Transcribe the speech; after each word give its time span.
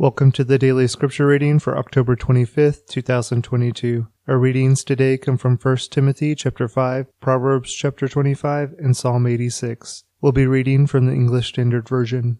Welcome 0.00 0.30
to 0.32 0.44
the 0.44 0.60
daily 0.60 0.86
scripture 0.86 1.26
reading 1.26 1.58
for 1.58 1.76
October 1.76 2.14
25th, 2.14 2.86
2022. 2.86 4.06
Our 4.28 4.38
readings 4.38 4.84
today 4.84 5.18
come 5.18 5.36
from 5.36 5.56
1 5.56 5.76
Timothy 5.90 6.36
chapter 6.36 6.68
5, 6.68 7.06
Proverbs 7.18 7.74
chapter 7.74 8.06
25, 8.06 8.74
and 8.78 8.96
Psalm 8.96 9.26
86. 9.26 10.04
We'll 10.20 10.30
be 10.30 10.46
reading 10.46 10.86
from 10.86 11.06
the 11.06 11.12
English 11.14 11.48
Standard 11.48 11.88
Version. 11.88 12.38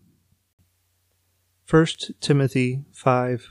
1 1.68 1.86
Timothy 2.20 2.84
5. 2.92 3.48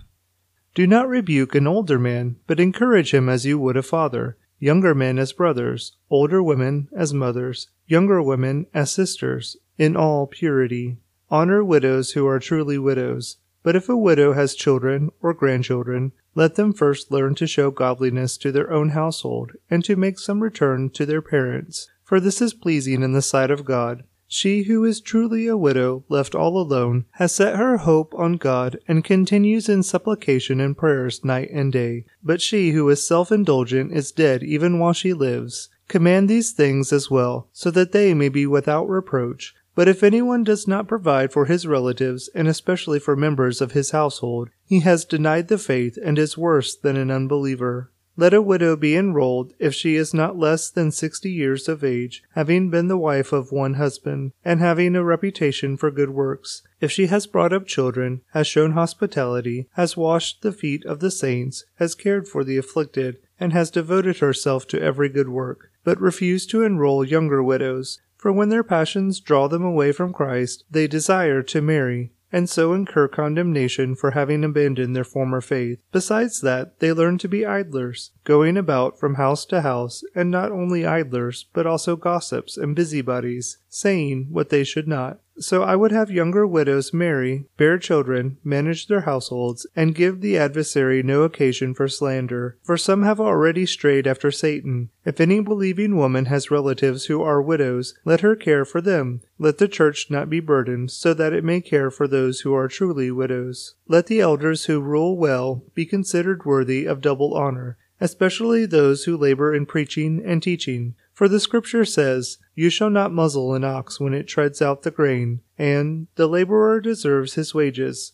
Do 0.74 0.88
not 0.88 1.10
rebuke 1.10 1.54
an 1.54 1.68
older 1.68 2.00
man, 2.00 2.38
but 2.48 2.62
encourage 2.62 3.14
him 3.14 3.28
as 3.28 3.46
you 3.46 3.60
would 3.60 3.76
a 3.76 3.84
father, 3.84 4.38
younger 4.58 4.96
men 4.96 5.20
as 5.20 5.34
brothers, 5.34 5.98
older 6.10 6.42
women 6.42 6.88
as 6.96 7.14
mothers, 7.14 7.71
younger 7.88 8.24
women 8.24 8.68
as 8.74 8.89
sisters, 8.89 9.58
in 9.78 9.98
all 9.98 10.28
purity. 10.28 10.96
Honor 11.30 11.62
widows 11.62 12.12
who 12.12 12.26
are 12.26 12.39
truly 12.39 12.78
widows 12.78 13.36
but 13.68 13.75
if 13.75 13.89
a 13.89 13.97
widow 13.97 14.31
has 14.31 14.55
children 14.55 15.10
or 15.21 15.33
grandchildren, 15.33 16.14
let 16.36 16.55
them 16.55 16.71
first 16.71 17.11
learn 17.11 17.36
to 17.36 17.46
show 17.46 17.69
godliness 17.69 18.37
to 18.37 18.50
their 18.50 18.71
own 18.71 18.92
household, 18.92 19.51
and 19.69 19.83
to 19.83 19.97
make 19.97 20.18
some 20.18 20.42
return 20.42 20.89
to 20.89 21.05
their 21.05 21.21
parents, 21.21 21.89
for 22.01 22.21
this 22.21 22.42
is 22.42 22.54
pleasing 22.54 23.04
in 23.04 23.11
the 23.11 23.21
sight 23.21 23.51
of 23.51 23.65
God. 23.65 24.06
She 24.25 24.64
who 24.64 24.86
is 24.86 25.01
truly 25.01 25.47
a 25.47 25.57
widow, 25.57 26.06
left 26.07 26.33
all 26.33 26.57
alone, 26.57 27.07
has 27.15 27.36
set 27.36 27.57
her 27.57 27.79
hope 27.79 28.15
on 28.15 28.37
God, 28.37 28.79
and 28.87 29.04
continues 29.04 29.68
in 29.68 29.84
supplication 29.84 30.61
and 30.61 30.78
prayers 30.78 31.25
night 31.25 31.50
and 31.51 31.73
day. 31.73 32.06
But 32.23 32.39
she 32.39 32.72
who 32.72 32.88
is 32.88 33.06
self 33.06 33.34
indulgent 33.34 33.92
is 33.92 34.14
dead 34.14 34.44
even 34.44 34.80
while 34.80 34.94
she 34.94 35.11
lives. 35.11 35.67
Command 35.89 36.30
these 36.30 36.53
things 36.53 36.94
as 36.94 37.11
well, 37.11 37.50
so 37.52 37.70
that 37.72 37.92
they 37.92 38.14
may 38.14 38.30
be 38.30 38.45
without 38.45 38.88
reproach. 38.88 39.53
But 39.77 39.88
if 39.88 40.02
anyone 40.02 40.44
does 40.44 40.67
not 40.67 40.88
provide 40.88 41.31
for 41.31 41.45
his 41.45 41.67
relatives, 41.67 42.31
and 42.33 42.47
especially 42.47 42.97
for 42.97 43.16
members 43.16 43.61
of 43.61 43.73
his 43.73 43.91
household, 43.91 44.50
he 44.66 44.80
has 44.80 45.05
denied 45.05 45.50
the 45.50 45.59
faith 45.59 46.00
and 46.03 46.17
is 46.17 46.36
worse 46.36 46.75
than 46.75 46.97
an 46.97 47.11
unbeliever. 47.11 47.92
Let 48.16 48.34
a 48.34 48.42
widow 48.42 48.75
be 48.75 48.95
enrolled 48.95 49.53
if 49.59 49.75
she 49.75 49.95
is 49.95 50.16
not 50.16 50.36
less 50.36 50.72
than 50.72 50.89
sixty 50.89 51.30
years 51.30 51.69
of 51.69 51.84
age, 51.84 52.23
having 52.31 52.72
been 52.72 52.88
the 52.88 52.97
wife 52.97 53.31
of 53.31 53.52
one 53.52 53.75
husband, 53.75 54.31
and 54.44 54.59
having 54.59 54.95
a 54.95 55.03
reputation 55.03 55.78
for 55.78 55.91
good 55.91 56.09
works. 56.09 56.64
If 56.81 56.91
she 56.91 57.06
has 57.06 57.28
brought 57.28 57.53
up 57.53 57.67
children, 57.67 58.22
has 58.34 58.47
shown 58.47 58.72
hospitality, 58.72 59.69
has 59.73 59.95
washed 59.95 60.41
the 60.41 60.52
feet 60.52 60.86
of 60.86 61.02
the 61.02 61.12
saints, 61.12 61.66
has 61.75 61.94
cared 61.94 62.28
for 62.28 62.44
the 62.44 62.58
afflicted, 62.58 63.19
and 63.39 63.53
has 63.53 63.69
devoted 63.69 64.17
herself 64.17 64.67
to 64.69 64.81
every 64.81 65.09
good 65.09 65.30
work, 65.30 65.69
but 65.84 66.02
refuse 66.02 66.47
to 66.47 66.64
enroll 66.64 67.06
younger 67.06 67.44
widows, 67.44 68.00
for 68.18 68.32
when 68.32 68.50
their 68.50 68.64
passions 68.64 69.20
draw 69.20 69.48
them 69.48 69.64
away 69.64 69.92
from 69.92 70.12
Christ, 70.14 70.64
they 70.70 70.88
desire 70.88 71.42
to 71.44 71.62
marry, 71.62 72.12
and 72.32 72.50
so 72.50 72.74
incur 72.74 73.08
condemnation 73.08 73.96
for 73.96 74.12
having 74.12 74.44
abandoned 74.44 74.96
their 74.96 75.04
former 75.04 75.40
faith. 75.40 75.80
Besides 75.92 76.42
that, 76.42 76.80
they 76.80 76.92
learn 76.92 77.18
to 77.20 77.30
be 77.30 77.46
idlers, 77.46 78.12
going 78.24 78.58
about 78.58 79.00
from 79.00 79.16
house 79.16 79.46
to 79.46 79.62
house, 79.62 80.04
and 80.14 80.30
not 80.30 80.52
only 80.52 80.86
idlers, 80.86 81.46
but 81.54 81.66
also 81.66 81.96
gossips 81.96 82.58
and 82.58 82.76
busybodies, 82.76 83.59
saying 83.70 84.28
what 84.30 84.50
they 84.50 84.64
should 84.64 84.88
not. 84.88 85.20
So 85.40 85.62
I 85.62 85.76
would 85.76 85.92
have 85.92 86.10
younger 86.10 86.48
widows 86.48 86.94
marry, 86.94 87.46
bear 87.58 87.78
children, 87.78 88.38
manage 88.44 88.88
their 88.88 89.02
households, 89.02 89.68
and 89.76 89.94
give 89.94 90.22
the 90.22 90.36
adversary 90.38 91.04
no 91.04 91.22
occasion 91.22 91.76
for 91.76 91.88
slander. 91.88 92.58
For 92.64 92.76
some 92.76 93.04
have 93.04 93.20
already 93.20 93.68
strayed 93.68 94.08
after 94.08 94.32
Satan. 94.32 94.90
If 95.06 95.22
any 95.22 95.40
believing 95.40 95.96
woman 95.96 96.26
has 96.26 96.50
relatives 96.50 97.06
who 97.06 97.22
are 97.22 97.42
widows, 97.42 97.94
let 98.04 98.22
her 98.22 98.36
care 98.36 98.66
for 98.66 98.82
them. 98.82 99.22
Let 99.38 99.60
the 99.60 99.68
church 99.68 100.08
not 100.10 100.28
be 100.30 100.40
burdened, 100.40 100.90
so 100.90 101.14
that 101.14 101.34
it 101.34 101.44
may 101.44 101.62
care 101.62 101.92
for 101.92 102.08
those 102.08 102.42
who 102.42 102.56
are 102.56 102.68
truly 102.68 103.12
widows. 103.12 103.76
Let 103.88 104.08
the 104.08 104.20
elders 104.20 104.66
who 104.66 104.82
rule 104.82 105.18
well 105.18 105.64
be 105.76 105.86
considered 105.86 106.46
worthy 106.46 106.86
of 106.86 107.00
double 107.00 107.36
honor, 107.36 107.78
especially 108.02 108.66
those 108.66 109.04
who 109.04 109.16
labor 109.16 109.54
in 109.54 109.68
preaching 109.68 110.22
and 110.26 110.42
teaching. 110.42 110.96
For 111.17 111.28
the 111.28 111.39
scripture 111.39 111.83
says, 111.83 112.38
You 112.53 112.69
shall 112.69 112.91
not 112.91 113.11
muzzle 113.11 113.55
an 113.55 113.63
ox 113.63 114.00
when 114.00 114.13
it 114.13 114.28
treads 114.28 114.61
out 114.61 114.83
the 114.83 114.91
grain, 114.91 115.41
and 115.57 116.05
the 116.13 116.28
laborer 116.28 116.79
deserves 116.79 117.33
his 117.33 117.55
wages. 117.55 118.13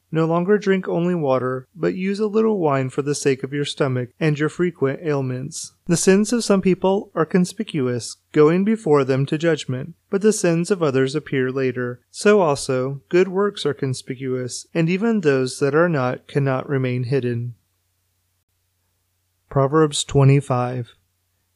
No 0.11 0.25
longer 0.25 0.57
drink 0.57 0.87
only 0.87 1.15
water, 1.15 1.67
but 1.75 1.95
use 1.95 2.19
a 2.19 2.27
little 2.27 2.59
wine 2.59 2.89
for 2.89 3.01
the 3.01 3.15
sake 3.15 3.43
of 3.43 3.53
your 3.53 3.65
stomach 3.65 4.09
and 4.19 4.37
your 4.37 4.49
frequent 4.49 4.99
ailments. 5.01 5.73
The 5.87 5.97
sins 5.97 6.33
of 6.33 6.43
some 6.43 6.61
people 6.61 7.11
are 7.15 7.25
conspicuous, 7.25 8.17
going 8.31 8.65
before 8.65 9.03
them 9.03 9.25
to 9.27 9.37
judgment, 9.37 9.95
but 10.09 10.21
the 10.21 10.33
sins 10.33 10.69
of 10.69 10.83
others 10.83 11.15
appear 11.15 11.51
later. 11.51 12.01
So 12.11 12.41
also, 12.41 13.01
good 13.09 13.29
works 13.29 13.65
are 13.65 13.73
conspicuous, 13.73 14.67
and 14.73 14.89
even 14.89 15.21
those 15.21 15.59
that 15.59 15.75
are 15.75 15.89
not 15.89 16.27
cannot 16.27 16.67
remain 16.67 17.05
hidden. 17.05 17.55
Proverbs 19.49 20.03
25 20.03 20.95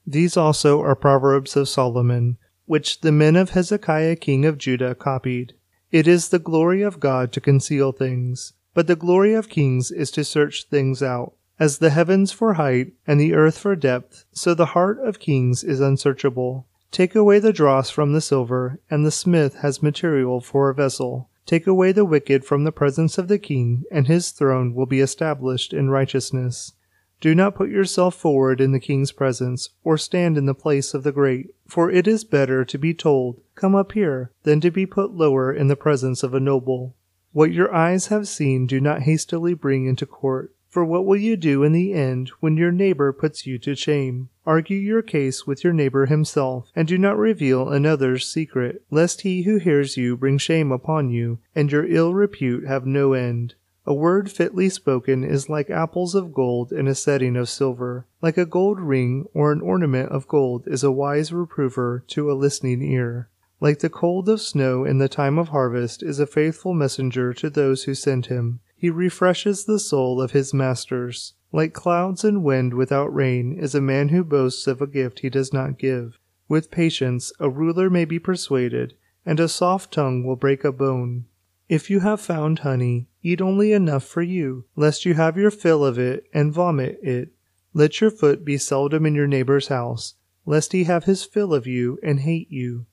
these 0.07 0.37
also 0.37 0.81
are 0.81 0.95
proverbs 0.95 1.55
of 1.55 1.67
Solomon, 1.67 2.37
which 2.65 3.01
the 3.01 3.11
men 3.11 3.35
of 3.35 3.51
Hezekiah 3.51 4.17
king 4.17 4.45
of 4.45 4.57
Judah 4.59 4.93
copied. 4.93 5.53
It 5.95 6.09
is 6.09 6.27
the 6.27 6.39
glory 6.39 6.81
of 6.81 6.99
God 6.99 7.31
to 7.31 7.39
conceal 7.39 7.93
things, 7.93 8.51
but 8.73 8.85
the 8.85 8.97
glory 8.97 9.33
of 9.33 9.47
kings 9.47 9.91
is 9.91 10.11
to 10.11 10.25
search 10.25 10.65
things 10.65 11.01
out. 11.01 11.35
As 11.57 11.77
the 11.77 11.89
heavens 11.89 12.33
for 12.33 12.55
height 12.55 12.91
and 13.07 13.17
the 13.17 13.33
earth 13.33 13.57
for 13.57 13.77
depth, 13.77 14.25
so 14.33 14.53
the 14.53 14.73
heart 14.75 14.99
of 14.99 15.19
kings 15.19 15.63
is 15.63 15.79
unsearchable. 15.79 16.67
Take 16.91 17.15
away 17.15 17.39
the 17.39 17.53
dross 17.53 17.89
from 17.89 18.11
the 18.11 18.19
silver, 18.19 18.77
and 18.91 19.05
the 19.05 19.09
smith 19.09 19.55
has 19.59 19.81
material 19.81 20.41
for 20.41 20.69
a 20.69 20.75
vessel. 20.75 21.29
Take 21.45 21.65
away 21.65 21.93
the 21.93 22.03
wicked 22.03 22.43
from 22.43 22.65
the 22.65 22.73
presence 22.73 23.17
of 23.17 23.29
the 23.29 23.39
king, 23.39 23.85
and 23.89 24.05
his 24.05 24.31
throne 24.31 24.73
will 24.75 24.85
be 24.85 24.99
established 24.99 25.71
in 25.71 25.89
righteousness. 25.89 26.73
Do 27.21 27.33
not 27.33 27.55
put 27.55 27.69
yourself 27.69 28.15
forward 28.15 28.59
in 28.59 28.71
the 28.71 28.79
king's 28.79 29.11
presence, 29.11 29.69
or 29.83 29.97
stand 29.97 30.37
in 30.37 30.45
the 30.45 30.53
place 30.53 30.93
of 30.93 31.03
the 31.03 31.11
great, 31.11 31.55
for 31.67 31.89
it 31.89 32.07
is 32.07 32.23
better 32.23 32.65
to 32.65 32.77
be 32.77 32.93
told, 32.93 33.41
Come 33.55 33.73
up 33.73 33.93
here, 33.93 34.31
than 34.43 34.59
to 34.61 34.69
be 34.69 34.85
put 34.85 35.13
lower 35.13 35.53
in 35.53 35.67
the 35.67 35.75
presence 35.75 36.23
of 36.23 36.33
a 36.33 36.39
noble. 36.39 36.95
What 37.31 37.51
your 37.51 37.73
eyes 37.73 38.07
have 38.07 38.27
seen 38.27 38.67
do 38.67 38.79
not 38.79 39.01
hastily 39.03 39.53
bring 39.53 39.85
into 39.85 40.05
court. 40.05 40.53
For 40.69 40.83
what 40.83 41.05
will 41.05 41.15
you 41.15 41.37
do 41.37 41.63
in 41.63 41.71
the 41.71 41.93
end 41.93 42.31
when 42.41 42.57
your 42.57 42.71
neighbor 42.71 43.13
puts 43.13 43.47
you 43.47 43.57
to 43.59 43.75
shame? 43.75 44.27
Argue 44.45 44.77
your 44.77 45.01
case 45.01 45.47
with 45.47 45.63
your 45.63 45.71
neighbor 45.71 46.05
himself, 46.05 46.69
and 46.75 46.85
do 46.85 46.97
not 46.97 47.17
reveal 47.17 47.69
another's 47.69 48.27
secret, 48.27 48.83
lest 48.91 49.21
he 49.21 49.43
who 49.43 49.57
hears 49.57 49.95
you 49.95 50.17
bring 50.17 50.37
shame 50.37 50.73
upon 50.73 51.09
you, 51.09 51.39
and 51.55 51.71
your 51.71 51.85
ill 51.85 52.13
repute 52.13 52.65
have 52.67 52.85
no 52.85 53.13
end. 53.13 53.55
A 53.87 53.93
word 53.93 54.31
fitly 54.31 54.69
spoken 54.69 55.23
is 55.23 55.47
like 55.47 55.69
apples 55.69 56.15
of 56.15 56.33
gold 56.33 56.71
in 56.71 56.87
a 56.87 56.95
setting 56.95 57.35
of 57.35 57.49
silver. 57.49 58.07
Like 58.19 58.35
a 58.35 58.45
gold 58.45 58.79
ring 58.79 59.27
or 59.33 59.51
an 59.51 59.61
ornament 59.61 60.09
of 60.09 60.27
gold 60.27 60.63
is 60.65 60.83
a 60.83 60.91
wise 60.91 61.31
reprover 61.31 62.03
to 62.07 62.31
a 62.31 62.33
listening 62.33 62.81
ear. 62.81 63.29
Like 63.61 63.79
the 63.79 63.89
cold 63.89 64.27
of 64.27 64.41
snow 64.41 64.85
in 64.85 64.97
the 64.97 65.07
time 65.07 65.37
of 65.37 65.49
harvest 65.49 66.01
is 66.01 66.19
a 66.19 66.25
faithful 66.25 66.73
messenger 66.73 67.31
to 67.35 67.49
those 67.49 67.83
who 67.83 67.93
send 67.93 68.25
him. 68.25 68.59
He 68.75 68.89
refreshes 68.89 69.65
the 69.65 69.79
soul 69.79 70.19
of 70.19 70.31
his 70.31 70.53
masters. 70.53 71.33
Like 71.51 71.73
clouds 71.73 72.23
and 72.23 72.43
wind 72.43 72.73
without 72.73 73.13
rain 73.13 73.57
is 73.57 73.75
a 73.75 73.81
man 73.81 74.09
who 74.09 74.23
boasts 74.23 74.65
of 74.67 74.81
a 74.81 74.87
gift 74.87 75.19
he 75.19 75.29
does 75.29 75.53
not 75.53 75.77
give. 75.77 76.17
With 76.49 76.71
patience 76.71 77.31
a 77.39 77.49
ruler 77.49 77.89
may 77.89 78.05
be 78.05 78.19
persuaded, 78.19 78.95
and 79.25 79.39
a 79.39 79.47
soft 79.47 79.93
tongue 79.93 80.23
will 80.23 80.35
break 80.35 80.63
a 80.63 80.71
bone. 80.71 81.25
If 81.67 81.89
you 81.89 82.01
have 82.01 82.21
found 82.21 82.59
honey, 82.59 83.07
eat 83.23 83.41
only 83.41 83.73
enough 83.73 84.03
for 84.03 84.21
you, 84.21 84.65
lest 84.75 85.03
you 85.03 85.15
have 85.15 85.35
your 85.35 85.49
fill 85.49 85.83
of 85.83 85.97
it 85.97 86.27
and 86.31 86.53
vomit 86.53 86.99
it. 87.01 87.29
Let 87.73 87.99
your 87.99 88.11
foot 88.11 88.45
be 88.45 88.57
seldom 88.57 89.05
in 89.05 89.15
your 89.15 89.25
neighbor's 89.25 89.69
house, 89.69 90.13
lest 90.45 90.73
he 90.73 90.83
have 90.83 91.05
his 91.05 91.23
fill 91.23 91.55
of 91.55 91.65
you 91.65 91.97
and 92.03 92.19
hate 92.19 92.51
you. 92.51 92.85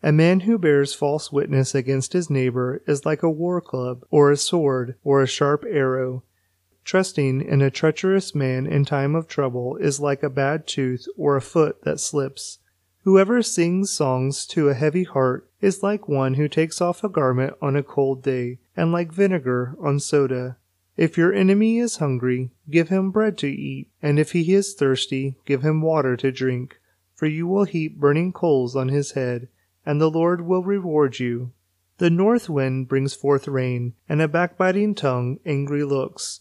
A 0.00 0.12
man 0.12 0.40
who 0.40 0.58
bears 0.58 0.94
false 0.94 1.32
witness 1.32 1.74
against 1.74 2.12
his 2.12 2.30
neighbor 2.30 2.82
is 2.86 3.04
like 3.04 3.24
a 3.24 3.28
war 3.28 3.60
club, 3.60 4.04
or 4.10 4.30
a 4.30 4.36
sword, 4.36 4.94
or 5.02 5.20
a 5.20 5.26
sharp 5.26 5.64
arrow. 5.68 6.22
Trusting 6.84 7.42
in 7.42 7.60
a 7.60 7.70
treacherous 7.70 8.32
man 8.34 8.64
in 8.64 8.84
time 8.84 9.16
of 9.16 9.26
trouble 9.26 9.76
is 9.76 9.98
like 9.98 10.22
a 10.22 10.30
bad 10.30 10.68
tooth 10.68 11.06
or 11.18 11.36
a 11.36 11.42
foot 11.42 11.82
that 11.82 11.98
slips. 11.98 12.59
Whoever 13.04 13.40
sings 13.40 13.90
songs 13.90 14.44
to 14.48 14.68
a 14.68 14.74
heavy 14.74 15.04
heart 15.04 15.48
is 15.62 15.82
like 15.82 16.06
one 16.06 16.34
who 16.34 16.48
takes 16.48 16.82
off 16.82 17.02
a 17.02 17.08
garment 17.08 17.54
on 17.62 17.74
a 17.74 17.82
cold 17.82 18.22
day, 18.22 18.58
and 18.76 18.92
like 18.92 19.10
vinegar 19.10 19.74
on 19.82 20.00
soda. 20.00 20.58
If 20.98 21.16
your 21.16 21.32
enemy 21.32 21.78
is 21.78 21.96
hungry, 21.96 22.50
give 22.68 22.90
him 22.90 23.10
bread 23.10 23.38
to 23.38 23.48
eat, 23.48 23.88
and 24.02 24.18
if 24.18 24.32
he 24.32 24.52
is 24.52 24.74
thirsty, 24.74 25.36
give 25.46 25.62
him 25.62 25.80
water 25.80 26.14
to 26.18 26.30
drink. 26.30 26.78
For 27.14 27.24
you 27.24 27.46
will 27.46 27.64
heap 27.64 27.98
burning 27.98 28.34
coals 28.34 28.76
on 28.76 28.90
his 28.90 29.12
head, 29.12 29.48
and 29.86 29.98
the 29.98 30.10
Lord 30.10 30.42
will 30.42 30.62
reward 30.62 31.18
you. 31.18 31.52
The 31.96 32.10
north 32.10 32.50
wind 32.50 32.88
brings 32.88 33.14
forth 33.14 33.48
rain, 33.48 33.94
and 34.10 34.20
a 34.20 34.28
backbiting 34.28 34.94
tongue 34.94 35.38
angry 35.46 35.84
looks. 35.84 36.40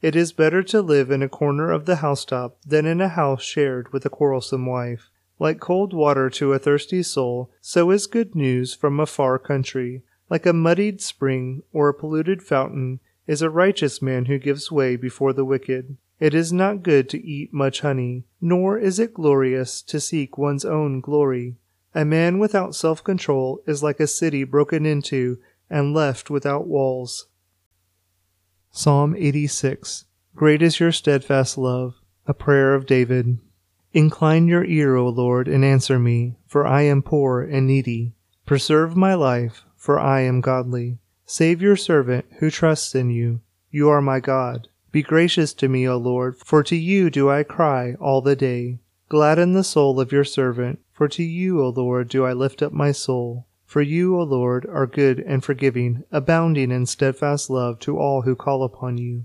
It 0.00 0.16
is 0.16 0.32
better 0.32 0.62
to 0.62 0.80
live 0.80 1.10
in 1.10 1.22
a 1.22 1.28
corner 1.28 1.70
of 1.70 1.84
the 1.84 1.96
housetop 1.96 2.56
than 2.64 2.86
in 2.86 3.02
a 3.02 3.08
house 3.08 3.42
shared 3.42 3.92
with 3.92 4.06
a 4.06 4.10
quarrelsome 4.10 4.64
wife. 4.64 5.10
Like 5.38 5.60
cold 5.60 5.92
water 5.92 6.28
to 6.30 6.52
a 6.52 6.58
thirsty 6.58 7.02
soul, 7.02 7.50
so 7.60 7.90
is 7.90 8.06
good 8.06 8.34
news 8.34 8.74
from 8.74 8.98
a 8.98 9.06
far 9.06 9.38
country. 9.38 10.02
Like 10.28 10.46
a 10.46 10.52
muddied 10.52 11.00
spring 11.00 11.62
or 11.72 11.88
a 11.88 11.94
polluted 11.94 12.42
fountain 12.42 13.00
is 13.26 13.42
a 13.42 13.50
righteous 13.50 14.02
man 14.02 14.24
who 14.24 14.38
gives 14.38 14.72
way 14.72 14.96
before 14.96 15.32
the 15.32 15.44
wicked. 15.44 15.96
It 16.18 16.34
is 16.34 16.52
not 16.52 16.82
good 16.82 17.08
to 17.10 17.24
eat 17.24 17.52
much 17.52 17.80
honey, 17.80 18.24
nor 18.40 18.78
is 18.78 18.98
it 18.98 19.14
glorious 19.14 19.80
to 19.82 20.00
seek 20.00 20.36
one's 20.36 20.64
own 20.64 21.00
glory. 21.00 21.56
A 21.94 22.04
man 22.04 22.38
without 22.38 22.74
self 22.74 23.04
control 23.04 23.62
is 23.66 23.82
like 23.82 24.00
a 24.00 24.06
city 24.06 24.44
broken 24.44 24.84
into 24.84 25.38
and 25.70 25.94
left 25.94 26.30
without 26.30 26.66
walls. 26.66 27.26
Psalm 28.70 29.14
86 29.16 30.04
Great 30.34 30.62
is 30.62 30.80
your 30.80 30.92
steadfast 30.92 31.56
love, 31.56 31.94
a 32.26 32.34
prayer 32.34 32.74
of 32.74 32.86
David. 32.86 33.38
Incline 33.98 34.46
your 34.46 34.64
ear, 34.64 34.94
O 34.94 35.08
Lord, 35.08 35.48
and 35.48 35.64
answer 35.64 35.98
me, 35.98 36.36
for 36.46 36.64
I 36.64 36.82
am 36.82 37.02
poor 37.02 37.42
and 37.42 37.66
needy. 37.66 38.12
Preserve 38.46 38.96
my 38.96 39.14
life, 39.14 39.64
for 39.74 39.98
I 39.98 40.20
am 40.20 40.40
godly. 40.40 40.98
Save 41.26 41.60
your 41.60 41.74
servant 41.74 42.24
who 42.38 42.48
trusts 42.48 42.94
in 42.94 43.10
you. 43.10 43.40
You 43.72 43.88
are 43.88 44.00
my 44.00 44.20
God. 44.20 44.68
Be 44.92 45.02
gracious 45.02 45.52
to 45.54 45.68
me, 45.68 45.88
O 45.88 45.96
Lord, 45.96 46.36
for 46.36 46.62
to 46.62 46.76
you 46.76 47.10
do 47.10 47.28
I 47.28 47.42
cry 47.42 47.94
all 47.94 48.20
the 48.20 48.36
day. 48.36 48.78
Gladden 49.08 49.54
the 49.54 49.64
soul 49.64 49.98
of 49.98 50.12
your 50.12 50.22
servant, 50.22 50.78
for 50.92 51.08
to 51.08 51.24
you, 51.24 51.60
O 51.60 51.70
Lord, 51.70 52.08
do 52.08 52.24
I 52.24 52.34
lift 52.34 52.62
up 52.62 52.72
my 52.72 52.92
soul. 52.92 53.48
For 53.64 53.82
you, 53.82 54.16
O 54.16 54.22
Lord, 54.22 54.64
are 54.66 54.86
good 54.86 55.18
and 55.18 55.42
forgiving, 55.42 56.04
abounding 56.12 56.70
in 56.70 56.86
steadfast 56.86 57.50
love 57.50 57.80
to 57.80 57.98
all 57.98 58.22
who 58.22 58.36
call 58.36 58.62
upon 58.62 58.96
you. 58.96 59.24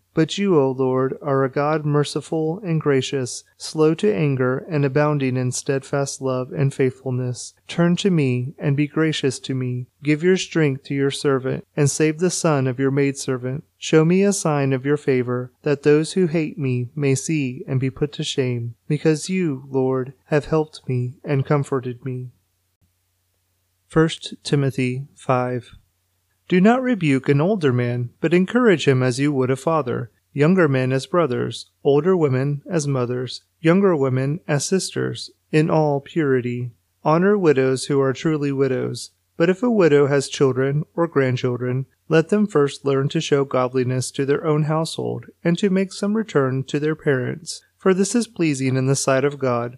But 0.13 0.37
you, 0.37 0.59
O 0.59 0.71
Lord, 0.71 1.17
are 1.21 1.43
a 1.43 1.49
God 1.49 1.85
merciful 1.85 2.59
and 2.63 2.81
gracious, 2.81 3.45
slow 3.55 3.93
to 3.95 4.13
anger, 4.13 4.57
and 4.69 4.83
abounding 4.83 5.37
in 5.37 5.53
steadfast 5.53 6.21
love 6.21 6.51
and 6.51 6.73
faithfulness. 6.73 7.53
Turn 7.67 7.95
to 7.97 8.11
me, 8.11 8.53
and 8.59 8.75
be 8.75 8.87
gracious 8.87 9.39
to 9.39 9.55
me. 9.55 9.87
Give 10.03 10.21
your 10.21 10.35
strength 10.35 10.83
to 10.85 10.93
your 10.93 11.11
servant, 11.11 11.65
and 11.77 11.89
save 11.89 12.19
the 12.19 12.29
son 12.29 12.67
of 12.67 12.77
your 12.77 12.91
maidservant. 12.91 13.63
Show 13.77 14.03
me 14.03 14.23
a 14.23 14.33
sign 14.33 14.73
of 14.73 14.85
your 14.85 14.97
favor, 14.97 15.53
that 15.61 15.83
those 15.83 16.13
who 16.13 16.27
hate 16.27 16.57
me 16.57 16.89
may 16.93 17.15
see 17.15 17.63
and 17.65 17.79
be 17.79 17.89
put 17.89 18.11
to 18.13 18.23
shame, 18.23 18.75
because 18.89 19.29
you, 19.29 19.63
Lord, 19.69 20.13
have 20.25 20.45
helped 20.45 20.87
me 20.89 21.15
and 21.23 21.45
comforted 21.45 22.03
me. 22.03 22.31
1 23.91 24.09
Timothy 24.43 25.07
5 25.15 25.77
do 26.51 26.59
not 26.59 26.81
rebuke 26.81 27.29
an 27.29 27.39
older 27.39 27.71
man, 27.71 28.09
but 28.19 28.33
encourage 28.33 28.85
him 28.85 29.01
as 29.01 29.17
you 29.17 29.31
would 29.31 29.49
a 29.49 29.55
father, 29.55 30.11
younger 30.33 30.67
men 30.67 30.91
as 30.91 31.05
brothers, 31.05 31.67
older 31.81 32.17
women 32.17 32.61
as 32.69 32.85
mothers, 32.85 33.45
younger 33.61 33.95
women 33.95 34.37
as 34.49 34.65
sisters, 34.65 35.31
in 35.53 35.69
all 35.69 36.01
purity. 36.01 36.69
Honor 37.05 37.37
widows 37.37 37.85
who 37.85 38.01
are 38.01 38.11
truly 38.11 38.51
widows. 38.51 39.11
But 39.37 39.49
if 39.49 39.63
a 39.63 39.71
widow 39.71 40.07
has 40.07 40.27
children 40.27 40.83
or 40.93 41.07
grandchildren, 41.07 41.85
let 42.09 42.27
them 42.27 42.45
first 42.47 42.83
learn 42.83 43.07
to 43.07 43.21
show 43.21 43.45
godliness 43.45 44.11
to 44.11 44.25
their 44.25 44.45
own 44.45 44.63
household, 44.63 45.27
and 45.45 45.57
to 45.57 45.69
make 45.69 45.93
some 45.93 46.17
return 46.17 46.65
to 46.65 46.81
their 46.81 46.95
parents, 46.95 47.61
for 47.77 47.93
this 47.93 48.13
is 48.13 48.27
pleasing 48.27 48.75
in 48.75 48.87
the 48.87 48.95
sight 48.97 49.23
of 49.23 49.39
God. 49.39 49.77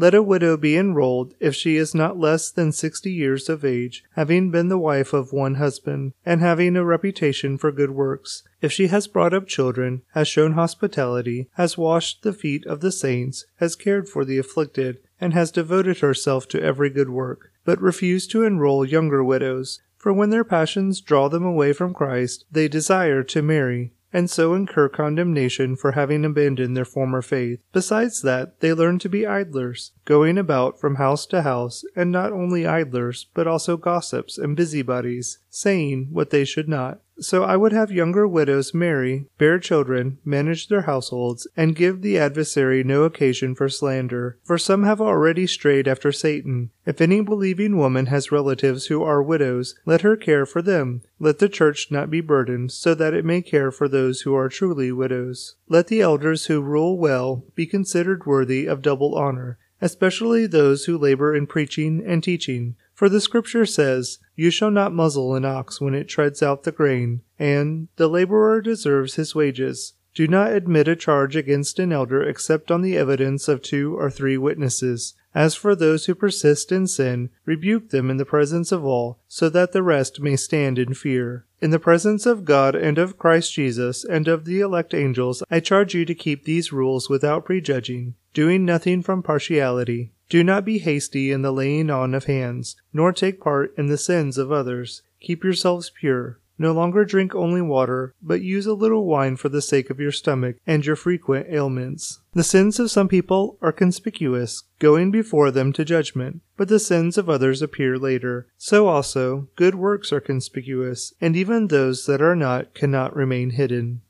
Let 0.00 0.14
a 0.14 0.22
widow 0.22 0.56
be 0.56 0.76
enrolled 0.76 1.34
if 1.40 1.56
she 1.56 1.74
is 1.74 1.92
not 1.92 2.16
less 2.16 2.52
than 2.52 2.70
sixty 2.70 3.10
years 3.10 3.48
of 3.48 3.64
age, 3.64 4.04
having 4.12 4.52
been 4.52 4.68
the 4.68 4.78
wife 4.78 5.12
of 5.12 5.32
one 5.32 5.56
husband, 5.56 6.12
and 6.24 6.40
having 6.40 6.76
a 6.76 6.84
reputation 6.84 7.58
for 7.58 7.72
good 7.72 7.90
works. 7.90 8.44
If 8.62 8.70
she 8.70 8.86
has 8.86 9.08
brought 9.08 9.34
up 9.34 9.48
children, 9.48 10.02
has 10.14 10.28
shown 10.28 10.52
hospitality, 10.52 11.48
has 11.54 11.76
washed 11.76 12.22
the 12.22 12.32
feet 12.32 12.64
of 12.64 12.78
the 12.78 12.92
saints, 12.92 13.44
has 13.56 13.74
cared 13.74 14.08
for 14.08 14.24
the 14.24 14.38
afflicted, 14.38 14.98
and 15.20 15.34
has 15.34 15.50
devoted 15.50 15.98
herself 15.98 16.46
to 16.50 16.62
every 16.62 16.90
good 16.90 17.10
work. 17.10 17.50
But 17.64 17.82
refuse 17.82 18.28
to 18.28 18.44
enroll 18.44 18.84
younger 18.84 19.24
widows, 19.24 19.80
for 19.96 20.12
when 20.12 20.30
their 20.30 20.44
passions 20.44 21.00
draw 21.00 21.28
them 21.28 21.44
away 21.44 21.72
from 21.72 21.92
Christ, 21.92 22.44
they 22.52 22.68
desire 22.68 23.24
to 23.24 23.42
marry 23.42 23.94
and 24.12 24.30
so 24.30 24.54
incur 24.54 24.88
condemnation 24.88 25.76
for 25.76 25.92
having 25.92 26.24
abandoned 26.24 26.76
their 26.76 26.84
former 26.84 27.22
faith. 27.22 27.60
Besides 27.72 28.22
that, 28.22 28.60
they 28.60 28.72
learn 28.72 28.98
to 29.00 29.08
be 29.08 29.26
idlers, 29.26 29.92
going 30.04 30.38
about 30.38 30.80
from 30.80 30.96
house 30.96 31.26
to 31.26 31.42
house, 31.42 31.84
and 31.94 32.10
not 32.10 32.32
only 32.32 32.66
idlers, 32.66 33.26
but 33.34 33.46
also 33.46 33.76
gossips 33.76 34.38
and 34.38 34.56
busybodies, 34.56 35.38
saying 35.58 36.08
what 36.10 36.30
they 36.30 36.44
should 36.44 36.68
not. 36.68 37.00
So 37.20 37.42
I 37.42 37.56
would 37.56 37.72
have 37.72 37.90
younger 37.90 38.28
widows 38.28 38.72
marry, 38.72 39.26
bear 39.38 39.58
children, 39.58 40.18
manage 40.24 40.68
their 40.68 40.82
households, 40.82 41.48
and 41.56 41.74
give 41.74 42.00
the 42.00 42.16
adversary 42.16 42.84
no 42.84 43.02
occasion 43.02 43.56
for 43.56 43.68
slander. 43.68 44.38
For 44.44 44.56
some 44.56 44.84
have 44.84 45.00
already 45.00 45.46
strayed 45.48 45.88
after 45.88 46.12
Satan. 46.12 46.70
If 46.86 47.00
any 47.00 47.20
believing 47.20 47.76
woman 47.76 48.06
has 48.06 48.30
relatives 48.30 48.86
who 48.86 49.02
are 49.02 49.20
widows, 49.20 49.74
let 49.84 50.02
her 50.02 50.16
care 50.16 50.46
for 50.46 50.62
them. 50.62 51.02
Let 51.18 51.40
the 51.40 51.48
church 51.48 51.88
not 51.90 52.08
be 52.08 52.20
burdened, 52.20 52.70
so 52.70 52.94
that 52.94 53.14
it 53.14 53.24
may 53.24 53.42
care 53.42 53.72
for 53.72 53.88
those 53.88 54.20
who 54.20 54.36
are 54.36 54.48
truly 54.48 54.92
widows. 54.92 55.56
Let 55.68 55.88
the 55.88 56.00
elders 56.00 56.46
who 56.46 56.62
rule 56.62 56.96
well 56.96 57.44
be 57.56 57.66
considered 57.66 58.26
worthy 58.26 58.66
of 58.66 58.80
double 58.80 59.16
honor, 59.16 59.58
especially 59.80 60.46
those 60.46 60.84
who 60.84 60.96
labor 60.96 61.34
in 61.34 61.48
preaching 61.48 62.00
and 62.06 62.22
teaching. 62.22 62.76
For 62.98 63.08
the 63.08 63.20
scripture 63.20 63.64
says, 63.64 64.18
You 64.34 64.50
shall 64.50 64.72
not 64.72 64.92
muzzle 64.92 65.36
an 65.36 65.44
ox 65.44 65.80
when 65.80 65.94
it 65.94 66.08
treads 66.08 66.42
out 66.42 66.64
the 66.64 66.72
grain, 66.72 67.20
and 67.38 67.86
the 67.94 68.08
laborer 68.08 68.60
deserves 68.60 69.14
his 69.14 69.36
wages. 69.36 69.92
Do 70.16 70.26
not 70.26 70.52
admit 70.52 70.88
a 70.88 70.96
charge 70.96 71.36
against 71.36 71.78
an 71.78 71.92
elder 71.92 72.20
except 72.20 72.72
on 72.72 72.82
the 72.82 72.96
evidence 72.96 73.46
of 73.46 73.62
two 73.62 73.96
or 73.96 74.10
three 74.10 74.36
witnesses. 74.36 75.14
As 75.32 75.54
for 75.54 75.76
those 75.76 76.06
who 76.06 76.16
persist 76.16 76.72
in 76.72 76.88
sin, 76.88 77.30
rebuke 77.44 77.90
them 77.90 78.10
in 78.10 78.16
the 78.16 78.24
presence 78.24 78.72
of 78.72 78.84
all, 78.84 79.20
so 79.28 79.48
that 79.48 79.70
the 79.70 79.84
rest 79.84 80.20
may 80.20 80.34
stand 80.34 80.76
in 80.76 80.92
fear. 80.92 81.46
In 81.62 81.70
the 81.70 81.78
presence 81.78 82.26
of 82.26 82.44
God 82.44 82.74
and 82.74 82.98
of 82.98 83.16
Christ 83.16 83.52
Jesus 83.52 84.04
and 84.04 84.26
of 84.26 84.44
the 84.44 84.58
elect 84.58 84.92
angels, 84.92 85.44
I 85.48 85.60
charge 85.60 85.94
you 85.94 86.04
to 86.04 86.16
keep 86.16 86.42
these 86.42 86.72
rules 86.72 87.08
without 87.08 87.44
prejudging, 87.44 88.16
doing 88.34 88.64
nothing 88.64 89.02
from 89.02 89.22
partiality 89.22 90.10
do 90.28 90.44
not 90.44 90.64
be 90.64 90.78
hasty 90.78 91.30
in 91.30 91.42
the 91.42 91.52
laying 91.52 91.90
on 91.90 92.14
of 92.14 92.24
hands, 92.24 92.76
nor 92.92 93.12
take 93.12 93.40
part 93.40 93.74
in 93.78 93.86
the 93.86 93.98
sins 93.98 94.36
of 94.36 94.52
others. 94.52 95.02
Keep 95.20 95.42
yourselves 95.42 95.90
pure. 95.90 96.38
No 96.60 96.72
longer 96.72 97.04
drink 97.04 97.36
only 97.36 97.62
water, 97.62 98.14
but 98.20 98.42
use 98.42 98.66
a 98.66 98.74
little 98.74 99.06
wine 99.06 99.36
for 99.36 99.48
the 99.48 99.62
sake 99.62 99.90
of 99.90 100.00
your 100.00 100.10
stomach 100.10 100.56
and 100.66 100.84
your 100.84 100.96
frequent 100.96 101.46
ailments. 101.48 102.20
The 102.34 102.42
sins 102.42 102.80
of 102.80 102.90
some 102.90 103.06
people 103.06 103.58
are 103.62 103.72
conspicuous, 103.72 104.64
going 104.80 105.12
before 105.12 105.52
them 105.52 105.72
to 105.74 105.84
judgment, 105.84 106.42
but 106.56 106.66
the 106.68 106.80
sins 106.80 107.16
of 107.16 107.30
others 107.30 107.62
appear 107.62 107.96
later. 107.96 108.48
So 108.58 108.88
also, 108.88 109.46
good 109.54 109.76
works 109.76 110.12
are 110.12 110.20
conspicuous, 110.20 111.14
and 111.20 111.36
even 111.36 111.68
those 111.68 112.06
that 112.06 112.20
are 112.20 112.36
not 112.36 112.74
cannot 112.74 113.14
remain 113.14 113.50
hidden. 113.50 114.02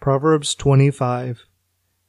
Proverbs 0.00 0.54
25 0.54 1.44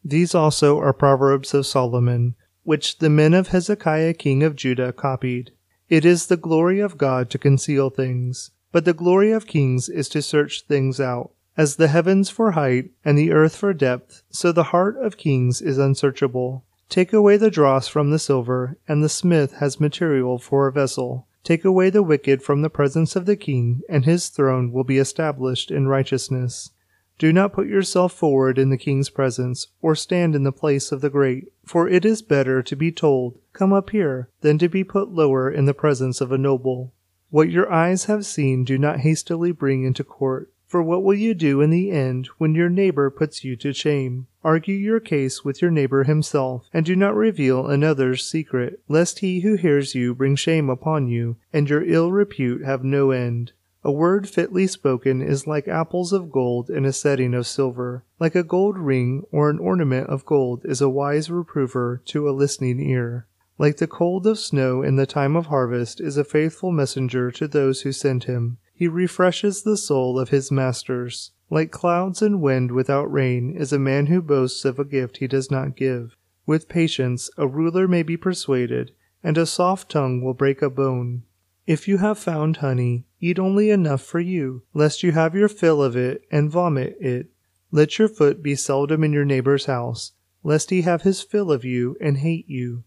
These 0.05 0.35
also 0.35 0.79
are 0.79 0.93
Proverbs 0.93 1.53
of 1.53 1.65
Solomon, 1.65 2.35
which 2.63 2.97
the 2.97 3.09
men 3.09 3.33
of 3.33 3.49
Hezekiah 3.49 4.15
king 4.15 4.43
of 4.43 4.55
Judah 4.55 4.91
copied. 4.91 5.51
It 5.89 6.05
is 6.05 6.27
the 6.27 6.37
glory 6.37 6.79
of 6.79 6.97
God 6.97 7.29
to 7.29 7.37
conceal 7.37 7.89
things, 7.89 8.51
but 8.71 8.85
the 8.85 8.93
glory 8.93 9.31
of 9.31 9.47
kings 9.47 9.87
is 9.87 10.09
to 10.09 10.21
search 10.21 10.65
things 10.67 10.99
out. 10.99 11.31
As 11.55 11.75
the 11.75 11.87
heavens 11.87 12.29
for 12.29 12.51
height 12.51 12.91
and 13.05 13.17
the 13.17 13.31
earth 13.31 13.55
for 13.55 13.73
depth, 13.73 14.23
so 14.29 14.51
the 14.51 14.71
heart 14.73 14.97
of 14.97 15.17
kings 15.17 15.61
is 15.61 15.77
unsearchable. 15.77 16.65
Take 16.89 17.13
away 17.13 17.37
the 17.37 17.51
dross 17.51 17.87
from 17.87 18.11
the 18.11 18.19
silver, 18.19 18.77
and 18.87 19.03
the 19.03 19.09
smith 19.09 19.53
has 19.53 19.79
material 19.79 20.37
for 20.37 20.67
a 20.67 20.71
vessel. 20.71 21.27
Take 21.43 21.63
away 21.63 21.89
the 21.89 22.03
wicked 22.03 22.41
from 22.41 22.61
the 22.61 22.69
presence 22.69 23.15
of 23.15 23.25
the 23.25 23.35
king, 23.35 23.81
and 23.87 24.05
his 24.05 24.29
throne 24.29 24.71
will 24.71 24.83
be 24.83 24.97
established 24.97 25.71
in 25.71 25.87
righteousness. 25.87 26.71
Do 27.19 27.31
not 27.31 27.53
put 27.53 27.67
yourself 27.67 28.13
forward 28.13 28.57
in 28.57 28.69
the 28.69 28.77
king's 28.77 29.09
presence, 29.09 29.67
or 29.81 29.95
stand 29.95 30.35
in 30.35 30.43
the 30.43 30.51
place 30.51 30.91
of 30.91 31.01
the 31.01 31.09
great, 31.09 31.53
for 31.63 31.87
it 31.87 32.05
is 32.05 32.21
better 32.21 32.63
to 32.63 32.75
be 32.75 32.91
told, 32.91 33.37
Come 33.53 33.71
up 33.71 33.91
here, 33.91 34.29
than 34.41 34.57
to 34.57 34.67
be 34.67 34.83
put 34.83 35.09
lower 35.09 35.49
in 35.49 35.65
the 35.65 35.73
presence 35.73 36.21
of 36.21 36.31
a 36.31 36.37
noble. 36.37 36.93
What 37.29 37.49
your 37.49 37.71
eyes 37.71 38.05
have 38.05 38.25
seen 38.25 38.63
do 38.63 38.77
not 38.77 38.99
hastily 38.99 39.51
bring 39.51 39.83
into 39.83 40.03
court. 40.03 40.51
For 40.67 40.81
what 40.81 41.03
will 41.03 41.13
you 41.13 41.35
do 41.35 41.61
in 41.61 41.69
the 41.69 41.91
end 41.91 42.29
when 42.39 42.55
your 42.55 42.67
neighbor 42.67 43.11
puts 43.11 43.43
you 43.43 43.55
to 43.57 43.73
shame? 43.73 44.25
Argue 44.43 44.75
your 44.75 44.99
case 44.99 45.45
with 45.45 45.61
your 45.61 45.69
neighbor 45.69 46.03
himself, 46.03 46.67
and 46.73 46.83
do 46.83 46.95
not 46.95 47.15
reveal 47.15 47.67
another's 47.67 48.25
secret, 48.25 48.81
lest 48.87 49.19
he 49.19 49.41
who 49.41 49.53
hears 49.55 49.93
you 49.93 50.15
bring 50.15 50.35
shame 50.35 50.71
upon 50.71 51.07
you, 51.07 51.37
and 51.53 51.69
your 51.69 51.83
ill 51.83 52.11
repute 52.11 52.63
have 52.63 52.83
no 52.83 53.11
end. 53.11 53.51
A 53.85 53.91
word 53.91 54.29
fitly 54.29 54.65
spoken 54.67 55.21
is 55.21 55.45
like 55.45 55.67
apples 55.67 56.13
of 56.13 56.31
gold 56.31 56.69
in 56.69 56.85
a 56.85 56.93
setting 56.93 57.33
of 57.33 57.45
silver. 57.45 58.05
Like 58.17 58.33
a 58.33 58.43
gold 58.43 58.77
ring 58.77 59.23
or 59.29 59.49
an 59.49 59.59
ornament 59.59 60.07
of 60.07 60.25
gold 60.25 60.61
is 60.63 60.79
a 60.81 60.87
wise 60.87 61.29
reprover 61.29 62.01
to 62.05 62.29
a 62.29 62.31
listening 62.31 62.79
ear. 62.79 63.27
Like 63.57 63.77
the 63.77 63.87
cold 63.87 64.25
of 64.25 64.39
snow 64.39 64.81
in 64.81 64.95
the 64.95 65.05
time 65.05 65.35
of 65.35 65.47
harvest 65.47 65.99
is 65.99 66.15
a 66.15 66.23
faithful 66.23 66.71
messenger 66.71 67.29
to 67.31 67.47
those 67.47 67.81
who 67.81 67.91
send 67.91 68.23
him. 68.23 68.57
He 68.73 68.87
refreshes 68.87 69.63
the 69.63 69.77
soul 69.77 70.17
of 70.17 70.29
his 70.29 70.49
masters. 70.49 71.31
Like 71.49 71.71
clouds 71.71 72.21
and 72.21 72.41
wind 72.41 72.71
without 72.71 73.11
rain 73.11 73.53
is 73.55 73.73
a 73.73 73.79
man 73.79 74.05
who 74.05 74.21
boasts 74.21 74.63
of 74.63 74.79
a 74.79 74.85
gift 74.85 75.17
he 75.17 75.27
does 75.27 75.51
not 75.51 75.75
give. 75.75 76.15
With 76.45 76.69
patience 76.69 77.29
a 77.37 77.47
ruler 77.47 77.87
may 77.87 78.03
be 78.03 78.17
persuaded, 78.17 78.91
and 79.21 79.37
a 79.37 79.45
soft 79.45 79.91
tongue 79.91 80.21
will 80.21 80.33
break 80.33 80.61
a 80.61 80.69
bone. 80.69 81.23
If 81.65 81.87
you 81.87 81.99
have 81.99 82.17
found 82.17 82.57
honey, 82.57 83.05
eat 83.23 83.39
only 83.39 83.69
enough 83.69 84.01
for 84.01 84.19
you, 84.19 84.63
lest 84.73 85.01
you 85.01 85.13
have 85.13 85.33
your 85.33 85.47
fill 85.47 85.81
of 85.81 85.95
it 85.95 86.25
and 86.29 86.51
vomit 86.51 86.97
it. 86.99 87.27
Let 87.71 87.97
your 87.97 88.09
foot 88.09 88.43
be 88.43 88.53
seldom 88.53 89.01
in 89.01 89.13
your 89.13 89.23
neighbor's 89.23 89.65
house, 89.65 90.11
lest 90.43 90.71
he 90.71 90.81
have 90.81 91.03
his 91.03 91.21
fill 91.21 91.49
of 91.49 91.63
you 91.63 91.95
and 92.01 92.17
hate 92.17 92.49
you. 92.49 92.83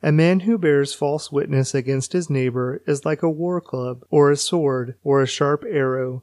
A 0.00 0.12
man 0.12 0.40
who 0.40 0.58
bears 0.58 0.94
false 0.94 1.32
witness 1.32 1.74
against 1.74 2.12
his 2.12 2.30
neighbor 2.30 2.80
is 2.86 3.04
like 3.04 3.24
a 3.24 3.28
war 3.28 3.60
club, 3.60 4.04
or 4.10 4.30
a 4.30 4.36
sword, 4.36 4.94
or 5.02 5.20
a 5.20 5.26
sharp 5.26 5.64
arrow. 5.68 6.22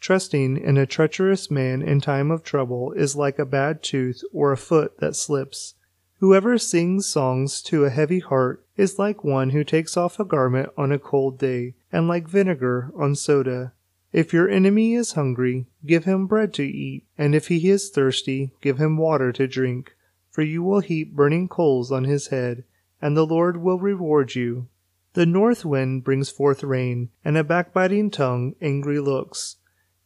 Trusting 0.00 0.56
in 0.56 0.76
a 0.76 0.84
treacherous 0.84 1.48
man 1.48 1.82
in 1.82 2.00
time 2.00 2.32
of 2.32 2.42
trouble 2.42 2.90
is 2.90 3.14
like 3.14 3.38
a 3.38 3.46
bad 3.46 3.84
tooth 3.84 4.22
or 4.32 4.50
a 4.50 4.56
foot 4.56 4.98
that 4.98 5.14
slips. 5.14 5.74
Whoever 6.18 6.58
sings 6.58 7.06
songs 7.06 7.62
to 7.62 7.84
a 7.84 7.90
heavy 7.90 8.18
heart 8.18 8.66
is 8.76 8.98
like 8.98 9.22
one 9.22 9.50
who 9.50 9.62
takes 9.62 9.96
off 9.96 10.18
a 10.18 10.24
garment 10.24 10.70
on 10.76 10.90
a 10.90 10.98
cold 10.98 11.38
day, 11.38 11.75
and 11.92 12.08
like 12.08 12.28
vinegar 12.28 12.90
on 12.96 13.14
soda. 13.14 13.72
If 14.12 14.32
your 14.32 14.48
enemy 14.48 14.94
is 14.94 15.12
hungry, 15.12 15.66
give 15.84 16.04
him 16.04 16.26
bread 16.26 16.54
to 16.54 16.64
eat, 16.64 17.04
and 17.18 17.34
if 17.34 17.48
he 17.48 17.68
is 17.68 17.90
thirsty, 17.90 18.52
give 18.60 18.78
him 18.78 18.96
water 18.96 19.32
to 19.32 19.46
drink. 19.46 19.94
For 20.30 20.42
you 20.42 20.62
will 20.62 20.80
heap 20.80 21.14
burning 21.14 21.48
coals 21.48 21.92
on 21.92 22.04
his 22.04 22.28
head, 22.28 22.64
and 23.00 23.16
the 23.16 23.26
Lord 23.26 23.58
will 23.58 23.78
reward 23.78 24.34
you. 24.34 24.68
The 25.14 25.26
north 25.26 25.64
wind 25.64 26.04
brings 26.04 26.30
forth 26.30 26.62
rain, 26.62 27.10
and 27.24 27.36
a 27.36 27.44
backbiting 27.44 28.10
tongue 28.10 28.54
angry 28.60 29.00
looks. 29.00 29.56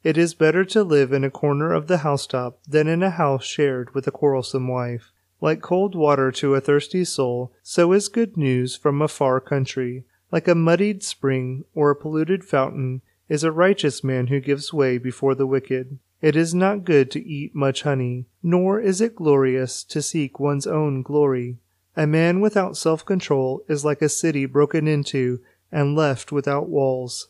It 0.02 0.16
is 0.16 0.34
better 0.34 0.64
to 0.66 0.82
live 0.82 1.12
in 1.12 1.24
a 1.24 1.30
corner 1.30 1.72
of 1.72 1.86
the 1.86 1.98
housetop 1.98 2.60
than 2.66 2.88
in 2.88 3.02
a 3.02 3.10
house 3.10 3.44
shared 3.44 3.94
with 3.94 4.06
a 4.06 4.10
quarrelsome 4.10 4.68
wife. 4.68 5.12
Like 5.40 5.60
cold 5.60 5.94
water 5.94 6.30
to 6.32 6.54
a 6.54 6.60
thirsty 6.60 7.04
soul, 7.04 7.52
so 7.62 7.92
is 7.92 8.08
good 8.08 8.36
news 8.36 8.76
from 8.76 9.02
a 9.02 9.08
far 9.08 9.40
country. 9.40 10.04
Like 10.30 10.46
a 10.46 10.54
muddied 10.54 11.02
spring 11.02 11.64
or 11.74 11.90
a 11.90 11.96
polluted 11.96 12.44
fountain 12.44 13.02
is 13.28 13.44
a 13.44 13.52
righteous 13.52 14.04
man 14.04 14.28
who 14.28 14.40
gives 14.40 14.72
way 14.72 14.98
before 14.98 15.34
the 15.34 15.46
wicked. 15.46 15.98
It 16.20 16.36
is 16.36 16.54
not 16.54 16.84
good 16.84 17.10
to 17.12 17.26
eat 17.26 17.54
much 17.54 17.82
honey, 17.82 18.26
nor 18.42 18.80
is 18.80 19.00
it 19.00 19.16
glorious 19.16 19.82
to 19.84 20.02
seek 20.02 20.38
one's 20.38 20.66
own 20.66 21.02
glory. 21.02 21.58
A 21.96 22.06
man 22.06 22.40
without 22.40 22.76
self 22.76 23.04
control 23.04 23.64
is 23.68 23.84
like 23.84 24.02
a 24.02 24.08
city 24.08 24.46
broken 24.46 24.86
into 24.86 25.40
and 25.72 25.96
left 25.96 26.30
without 26.30 26.68
walls. 26.68 27.28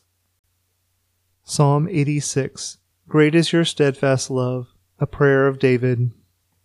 Psalm 1.43 1.87
86 1.89 2.77
Great 3.07 3.35
is 3.35 3.51
your 3.51 3.65
steadfast 3.65 4.29
love, 4.29 4.67
a 4.99 5.07
prayer 5.07 5.47
of 5.47 5.59
David. 5.59 6.11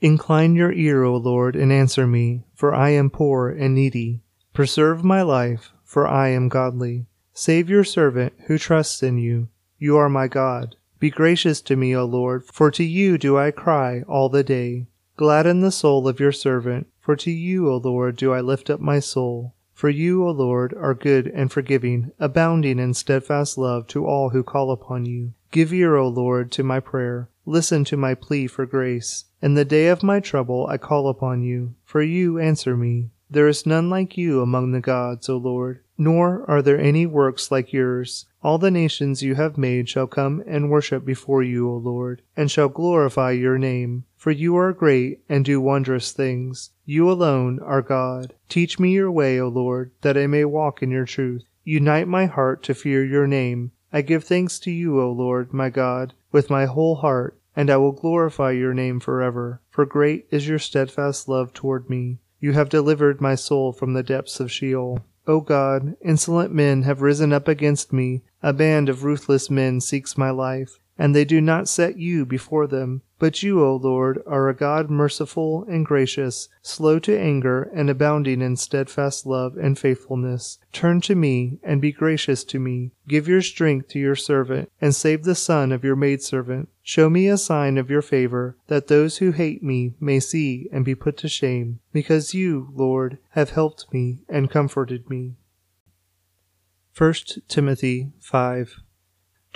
Incline 0.01 0.55
your 0.55 0.73
ear, 0.73 1.03
O 1.03 1.17
Lord, 1.17 1.57
and 1.57 1.73
answer 1.73 2.07
me, 2.07 2.45
for 2.55 2.75
I 2.75 2.91
am 2.91 3.11
poor 3.11 3.49
and 3.49 3.75
needy. 3.75 4.21
Preserve 4.53 5.03
my 5.03 5.23
life, 5.23 5.73
for 5.87 6.07
I 6.07 6.29
am 6.29 6.51
godly. 6.51 7.07
Save 7.33 7.71
your 7.71 7.85
servant 7.85 8.35
who 8.47 8.59
trusts 8.59 9.03
in 9.03 9.17
you. 9.17 9.49
You 9.79 9.97
are 9.97 10.11
my 10.11 10.29
God. 10.29 10.77
Be 10.99 11.11
gracious 11.11 11.61
to 11.63 11.77
me, 11.77 11.95
O 11.97 12.05
Lord, 12.05 12.45
for 12.45 12.71
to 12.73 12.85
you 12.85 13.17
do 13.17 13.39
I 13.39 13.51
cry 13.51 14.03
all 14.09 14.29
the 14.29 14.45
day. 14.45 14.89
Gladden 15.17 15.61
the 15.61 15.71
soul 15.71 16.09
of 16.09 16.21
your 16.21 16.33
servant, 16.33 16.89
for 17.01 17.17
to 17.17 17.31
you, 17.31 17.71
O 17.71 17.77
Lord, 17.77 18.17
do 18.17 18.33
I 18.33 18.41
lift 18.41 18.69
up 18.69 18.81
my 18.81 18.99
soul. 18.99 19.55
For 19.73 19.91
you, 19.91 20.27
O 20.27 20.31
Lord, 20.31 20.75
are 20.75 20.95
good 20.95 21.27
and 21.29 21.53
forgiving, 21.53 22.11
abounding 22.19 22.79
in 22.79 22.95
steadfast 22.95 23.59
love 23.59 23.87
to 23.89 24.07
all 24.07 24.31
who 24.31 24.43
call 24.43 24.71
upon 24.71 25.05
you. 25.05 25.35
Give 25.51 25.73
ear, 25.73 25.97
O 25.97 26.09
Lord, 26.09 26.51
to 26.53 26.63
my 26.63 26.81
prayer. 26.81 27.29
Listen 27.45 27.85
to 27.85 27.97
my 27.97 28.15
plea 28.15 28.47
for 28.47 28.67
grace. 28.67 29.25
In 29.43 29.55
the 29.55 29.65
day 29.65 29.89
of 29.89 30.03
my 30.03 30.19
trouble 30.19 30.67
I 30.67 30.79
call 30.79 31.09
upon 31.09 31.43
you, 31.43 31.75
for 31.85 32.03
you 32.03 32.39
answer 32.39 32.77
me. 32.77 33.11
There 33.29 33.49
is 33.49 33.67
none 33.67 33.91
like 33.91 34.17
you 34.17 34.41
among 34.41 34.71
the 34.71 34.81
gods, 34.81 35.29
O 35.29 35.37
Lord, 35.37 35.81
nor 35.99 36.49
are 36.49 36.63
there 36.63 36.79
any 36.79 37.07
works 37.07 37.51
like 37.51 37.73
yours. 37.73 38.27
All 38.43 38.57
the 38.57 38.71
nations 38.71 39.23
you 39.23 39.35
have 39.35 39.59
made 39.59 39.89
shall 39.89 40.07
come 40.07 40.45
and 40.47 40.71
worship 40.71 41.05
before 41.05 41.43
you, 41.43 41.69
O 41.69 41.77
Lord, 41.77 42.23
and 42.37 42.51
shall 42.51 42.69
glorify 42.69 43.33
your 43.33 43.59
name. 43.59 44.05
For 44.17 44.31
you 44.31 44.57
are 44.57 44.73
great 44.73 45.23
and 45.29 45.45
do 45.45 45.61
wondrous 45.61 46.13
things. 46.13 46.71
You 46.85 47.11
alone 47.11 47.59
are 47.59 47.83
God. 47.83 48.35
Teach 48.49 48.79
me 48.79 48.93
your 48.93 49.11
way, 49.11 49.41
O 49.41 49.49
Lord, 49.49 49.91
that 50.03 50.17
I 50.17 50.29
may 50.29 50.45
walk 50.45 50.83
in 50.83 50.93
your 50.93 51.07
truth. 51.07 51.43
Unite 51.65 52.07
my 52.07 52.27
heart 52.27 52.63
to 52.63 52.75
fear 52.75 53.05
your 53.05 53.27
name. 53.27 53.73
I 53.93 54.03
give 54.03 54.23
thanks 54.23 54.61
to 54.61 54.71
you, 54.71 55.01
O 55.01 55.11
Lord, 55.11 55.53
my 55.53 55.69
God, 55.69 56.15
with 56.31 56.49
my 56.49 56.67
whole 56.67 56.95
heart 56.95 57.37
and 57.57 57.71
I 57.71 57.79
will 57.79 57.93
glorify 57.93 58.51
your 58.51 58.75
name 58.75 59.01
forever. 59.01 59.63
For 59.71 59.87
great 59.87 60.27
is 60.31 60.47
your 60.47 60.59
steadfast 60.59 61.27
love 61.27 61.55
toward 61.55 61.89
me. 61.89 62.19
You 62.41 62.53
have 62.53 62.69
delivered 62.69 63.21
my 63.21 63.35
soul 63.35 63.73
from 63.73 63.95
the 63.95 64.03
depths 64.03 64.41
of 64.41 64.51
Sheol. 64.53 65.05
O 65.27 65.41
God, 65.41 65.97
insolent 66.01 66.53
men 66.53 66.83
have 66.83 67.03
risen 67.03 67.33
up 67.33 67.49
against 67.49 67.93
me. 67.93 68.23
A 68.43 68.53
band 68.53 68.89
of 68.89 69.05
ruthless 69.05 69.51
men 69.51 69.81
seeks 69.81 70.17
my 70.17 70.31
life 70.31 70.79
and 70.99 71.15
they 71.15 71.25
do 71.25 71.41
not 71.41 71.69
set 71.69 71.99
you 71.99 72.25
before 72.25 72.67
them. 72.67 73.03
But 73.19 73.43
you, 73.43 73.65
O 73.65 73.77
Lord, 73.77 74.23
are 74.27 74.49
a 74.49 74.55
God 74.55 74.91
merciful 74.91 75.65
and 75.69 75.87
gracious, 75.87 76.49
slow 76.61 76.99
to 77.01 77.19
anger, 77.19 77.63
and 77.75 77.89
abounding 77.89 78.43
in 78.43 78.57
steadfast 78.57 79.25
love 79.25 79.57
and 79.57 79.79
faithfulness. 79.79 80.59
Turn 80.73 81.01
to 81.03 81.15
me, 81.15 81.59
and 81.63 81.81
be 81.81 81.93
gracious 81.93 82.45
to 82.45 82.59
me. 82.59 82.93
Give 83.09 83.27
your 83.27 83.41
strength 83.41 83.89
to 83.89 83.99
your 83.99 84.17
servant, 84.17 84.71
and 84.81 84.95
save 84.95 85.25
the 85.25 85.35
son 85.35 85.73
of 85.73 85.83
your 85.83 85.97
maidservant. 85.97 86.69
Show 86.83 87.09
me 87.09 87.27
a 87.29 87.39
sign 87.39 87.79
of 87.79 87.91
your 87.91 88.03
favor, 88.03 88.57
that 88.67 88.89
those 88.89 89.17
who 89.19 89.31
hate 89.31 89.63
me 89.63 89.95
may 89.99 90.21
see 90.21 90.69
and 90.71 90.85
be 90.85 90.95
put 90.95 91.17
to 91.19 91.29
shame, 91.29 91.81
because 91.93 92.35
you, 92.35 92.69
Lord, 92.75 93.19
have 93.31 93.51
helped 93.51 93.87
me 93.93 94.19
and 94.29 94.51
comforted 94.51 95.09
me. 95.09 95.37
1 96.97 97.15
Timothy 97.49 98.13
5 98.21 98.81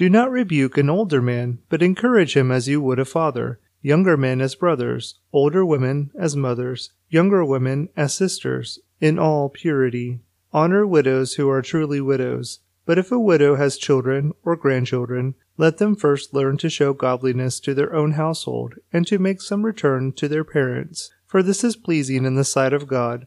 do 0.01 0.09
not 0.09 0.31
rebuke 0.31 0.79
an 0.79 0.89
older 0.89 1.21
man, 1.21 1.59
but 1.69 1.83
encourage 1.83 2.35
him 2.35 2.51
as 2.51 2.67
you 2.67 2.81
would 2.81 2.99
a 2.99 3.05
father, 3.05 3.61
younger 3.83 4.17
men 4.17 4.41
as 4.41 4.55
brothers, 4.55 5.17
older 5.31 5.63
women 5.63 6.11
as 6.19 6.35
mothers, 6.35 6.95
younger 7.11 7.45
women 7.45 7.87
as 7.99 8.15
sisters, 8.15 8.79
in 8.99 9.19
all 9.19 9.51
purity. 9.51 10.19
Honor 10.55 10.87
widows 10.87 11.35
who 11.35 11.51
are 11.51 11.61
truly 11.61 12.01
widows, 12.01 12.61
But 12.87 12.97
if 12.97 13.13
a 13.13 13.21
widow 13.21 13.57
has 13.57 13.77
children 13.77 14.33
or 14.43 14.57
grandchildren, 14.57 15.35
let 15.59 15.77
them 15.77 15.95
first 15.95 16.33
learn 16.33 16.57
to 16.57 16.71
show 16.71 16.95
godliness 16.95 17.61
to 17.61 17.75
their 17.75 17.95
own 17.95 18.13
household, 18.13 18.77
and 18.91 19.07
to 19.07 19.19
make 19.19 19.43
some 19.43 19.67
return 19.67 20.15
to 20.15 20.29
their 20.29 20.45
parents, 20.45 21.11
for 21.27 21.43
this 21.43 21.63
is 21.63 21.77
pleasing 21.77 22.25
in 22.25 22.37
the 22.37 22.45
sight 22.45 22.73
of 22.73 22.89
God. 22.89 23.27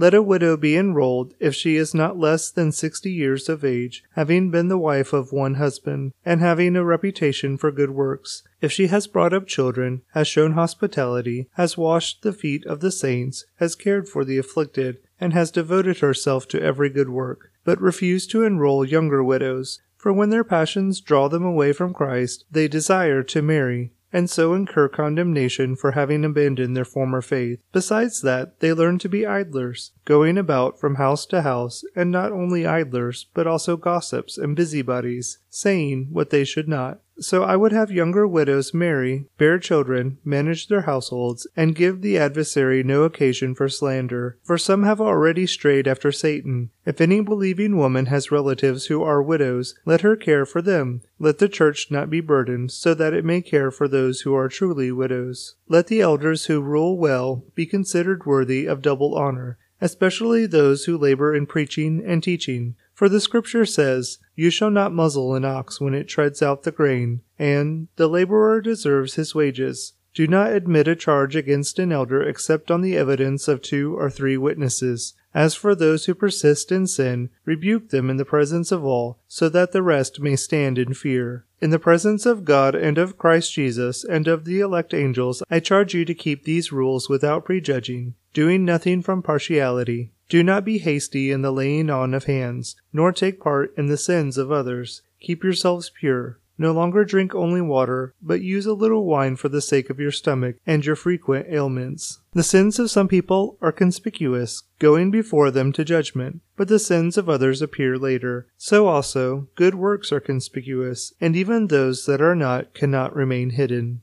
Let 0.00 0.14
a 0.14 0.22
widow 0.22 0.56
be 0.56 0.76
enrolled 0.76 1.34
if 1.40 1.56
she 1.56 1.74
is 1.74 1.92
not 1.92 2.16
less 2.16 2.52
than 2.52 2.70
sixty 2.70 3.10
years 3.10 3.48
of 3.48 3.64
age, 3.64 4.04
having 4.12 4.48
been 4.48 4.68
the 4.68 4.78
wife 4.78 5.12
of 5.12 5.32
one 5.32 5.54
husband, 5.54 6.12
and 6.24 6.40
having 6.40 6.76
a 6.76 6.84
reputation 6.84 7.56
for 7.56 7.72
good 7.72 7.90
works. 7.90 8.44
If 8.60 8.70
she 8.70 8.86
has 8.86 9.08
brought 9.08 9.32
up 9.32 9.48
children, 9.48 10.02
has 10.14 10.28
shown 10.28 10.52
hospitality, 10.52 11.48
has 11.54 11.76
washed 11.76 12.22
the 12.22 12.32
feet 12.32 12.64
of 12.64 12.78
the 12.78 12.92
saints, 12.92 13.44
has 13.56 13.74
cared 13.74 14.08
for 14.08 14.24
the 14.24 14.38
afflicted, 14.38 14.98
and 15.20 15.32
has 15.32 15.50
devoted 15.50 15.98
herself 15.98 16.46
to 16.48 16.62
every 16.62 16.90
good 16.90 17.08
work. 17.08 17.50
But 17.64 17.80
refuse 17.80 18.24
to 18.28 18.44
enroll 18.44 18.84
younger 18.84 19.24
widows, 19.24 19.80
for 19.96 20.12
when 20.12 20.30
their 20.30 20.44
passions 20.44 21.00
draw 21.00 21.28
them 21.28 21.44
away 21.44 21.72
from 21.72 21.92
Christ, 21.92 22.44
they 22.48 22.68
desire 22.68 23.24
to 23.24 23.42
marry, 23.42 23.94
and 24.12 24.30
so 24.30 24.54
incur 24.54 24.88
condemnation 24.88 25.76
for 25.76 25.92
having 25.92 26.24
abandoned 26.24 26.76
their 26.76 26.84
former 26.84 27.20
faith. 27.20 27.60
Besides 27.72 28.22
that, 28.22 28.60
they 28.60 28.72
learn 28.72 28.98
to 29.00 29.08
be 29.08 29.26
idlers, 29.26 29.92
going 30.04 30.38
about 30.38 30.80
from 30.80 30.94
house 30.94 31.26
to 31.26 31.42
house, 31.42 31.84
and 31.94 32.10
not 32.10 32.32
only 32.32 32.66
idlers, 32.66 33.26
but 33.34 33.46
also 33.46 33.76
gossips 33.76 34.38
and 34.38 34.56
busybodies, 34.56 35.38
saying 35.50 36.08
what 36.10 36.30
they 36.30 36.44
should 36.44 36.68
not. 36.68 37.00
So 37.20 37.42
I 37.42 37.56
would 37.56 37.72
have 37.72 37.90
younger 37.90 38.28
widows 38.28 38.72
marry, 38.72 39.26
bear 39.38 39.58
children, 39.58 40.18
manage 40.24 40.68
their 40.68 40.82
households, 40.82 41.48
and 41.56 41.74
give 41.74 42.00
the 42.00 42.16
adversary 42.16 42.84
no 42.84 43.02
occasion 43.02 43.56
for 43.56 43.68
slander. 43.68 44.38
For 44.44 44.56
some 44.56 44.84
have 44.84 45.00
already 45.00 45.46
strayed 45.46 45.88
after 45.88 46.12
Satan. 46.12 46.70
If 46.86 47.00
any 47.00 47.20
believing 47.20 47.76
woman 47.76 48.06
has 48.06 48.30
relatives 48.30 48.86
who 48.86 49.02
are 49.02 49.20
widows, 49.20 49.74
let 49.84 50.02
her 50.02 50.14
care 50.14 50.46
for 50.46 50.62
them. 50.62 51.02
Let 51.18 51.38
the 51.38 51.48
church 51.48 51.90
not 51.90 52.08
be 52.08 52.20
burdened, 52.20 52.70
so 52.70 52.94
that 52.94 53.14
it 53.14 53.24
may 53.24 53.42
care 53.42 53.72
for 53.72 53.88
those 53.88 54.20
who 54.20 54.34
are 54.34 54.48
truly 54.48 54.92
widows. 54.92 55.56
Let 55.68 55.88
the 55.88 56.00
elders 56.00 56.46
who 56.46 56.60
rule 56.60 56.96
well 56.96 57.44
be 57.54 57.66
considered 57.66 58.26
worthy 58.26 58.66
of 58.66 58.80
double 58.80 59.16
honor, 59.16 59.58
especially 59.80 60.46
those 60.46 60.84
who 60.84 60.96
labor 60.96 61.34
in 61.34 61.46
preaching 61.46 62.02
and 62.06 62.22
teaching. 62.22 62.76
For 62.98 63.08
the 63.08 63.20
scripture 63.20 63.64
says, 63.64 64.18
You 64.34 64.50
shall 64.50 64.72
not 64.72 64.92
muzzle 64.92 65.36
an 65.36 65.44
ox 65.44 65.80
when 65.80 65.94
it 65.94 66.08
treads 66.08 66.42
out 66.42 66.64
the 66.64 66.72
grain, 66.72 67.20
and 67.38 67.86
the 67.94 68.08
laborer 68.08 68.60
deserves 68.60 69.14
his 69.14 69.36
wages. 69.36 69.92
Do 70.14 70.26
not 70.26 70.52
admit 70.52 70.88
a 70.88 70.96
charge 70.96 71.36
against 71.36 71.78
an 71.78 71.92
elder 71.92 72.20
except 72.20 72.72
on 72.72 72.80
the 72.80 72.96
evidence 72.96 73.46
of 73.46 73.62
two 73.62 73.96
or 73.96 74.10
three 74.10 74.36
witnesses. 74.36 75.14
As 75.32 75.54
for 75.54 75.76
those 75.76 76.06
who 76.06 76.14
persist 76.16 76.72
in 76.72 76.88
sin, 76.88 77.30
rebuke 77.44 77.90
them 77.90 78.10
in 78.10 78.16
the 78.16 78.24
presence 78.24 78.72
of 78.72 78.84
all, 78.84 79.20
so 79.28 79.48
that 79.48 79.70
the 79.70 79.84
rest 79.84 80.18
may 80.18 80.34
stand 80.34 80.76
in 80.76 80.92
fear. 80.92 81.44
In 81.60 81.70
the 81.70 81.78
presence 81.78 82.26
of 82.26 82.44
God 82.44 82.74
and 82.74 82.98
of 82.98 83.16
Christ 83.16 83.52
Jesus 83.52 84.02
and 84.02 84.26
of 84.26 84.44
the 84.44 84.58
elect 84.58 84.92
angels, 84.92 85.40
I 85.48 85.60
charge 85.60 85.94
you 85.94 86.04
to 86.04 86.14
keep 86.14 86.42
these 86.42 86.72
rules 86.72 87.08
without 87.08 87.44
prejudging, 87.44 88.14
doing 88.34 88.64
nothing 88.64 89.02
from 89.02 89.22
partiality 89.22 90.10
do 90.28 90.42
not 90.42 90.64
be 90.64 90.78
hasty 90.78 91.30
in 91.30 91.42
the 91.42 91.52
laying 91.52 91.88
on 91.90 92.12
of 92.14 92.24
hands, 92.24 92.76
nor 92.92 93.12
take 93.12 93.40
part 93.40 93.72
in 93.76 93.86
the 93.86 93.96
sins 93.96 94.36
of 94.36 94.52
others. 94.52 95.02
Keep 95.20 95.42
yourselves 95.42 95.90
pure. 95.90 96.38
No 96.60 96.72
longer 96.72 97.04
drink 97.04 97.36
only 97.36 97.60
water, 97.60 98.14
but 98.20 98.42
use 98.42 98.66
a 98.66 98.72
little 98.72 99.06
wine 99.06 99.36
for 99.36 99.48
the 99.48 99.60
sake 99.60 99.90
of 99.90 100.00
your 100.00 100.10
stomach 100.10 100.56
and 100.66 100.84
your 100.84 100.96
frequent 100.96 101.46
ailments. 101.48 102.18
The 102.32 102.42
sins 102.42 102.80
of 102.80 102.90
some 102.90 103.06
people 103.06 103.56
are 103.62 103.70
conspicuous, 103.70 104.64
going 104.80 105.12
before 105.12 105.52
them 105.52 105.72
to 105.74 105.84
judgment, 105.84 106.40
but 106.56 106.66
the 106.66 106.80
sins 106.80 107.16
of 107.16 107.28
others 107.28 107.62
appear 107.62 107.96
later. 107.96 108.48
So 108.56 108.88
also, 108.88 109.46
good 109.54 109.76
works 109.76 110.10
are 110.10 110.20
conspicuous, 110.20 111.12
and 111.20 111.36
even 111.36 111.68
those 111.68 112.06
that 112.06 112.20
are 112.20 112.34
not 112.34 112.74
cannot 112.74 113.14
remain 113.14 113.50
hidden. 113.50 114.02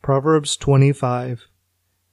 Proverbs 0.00 0.56
25 0.56 1.46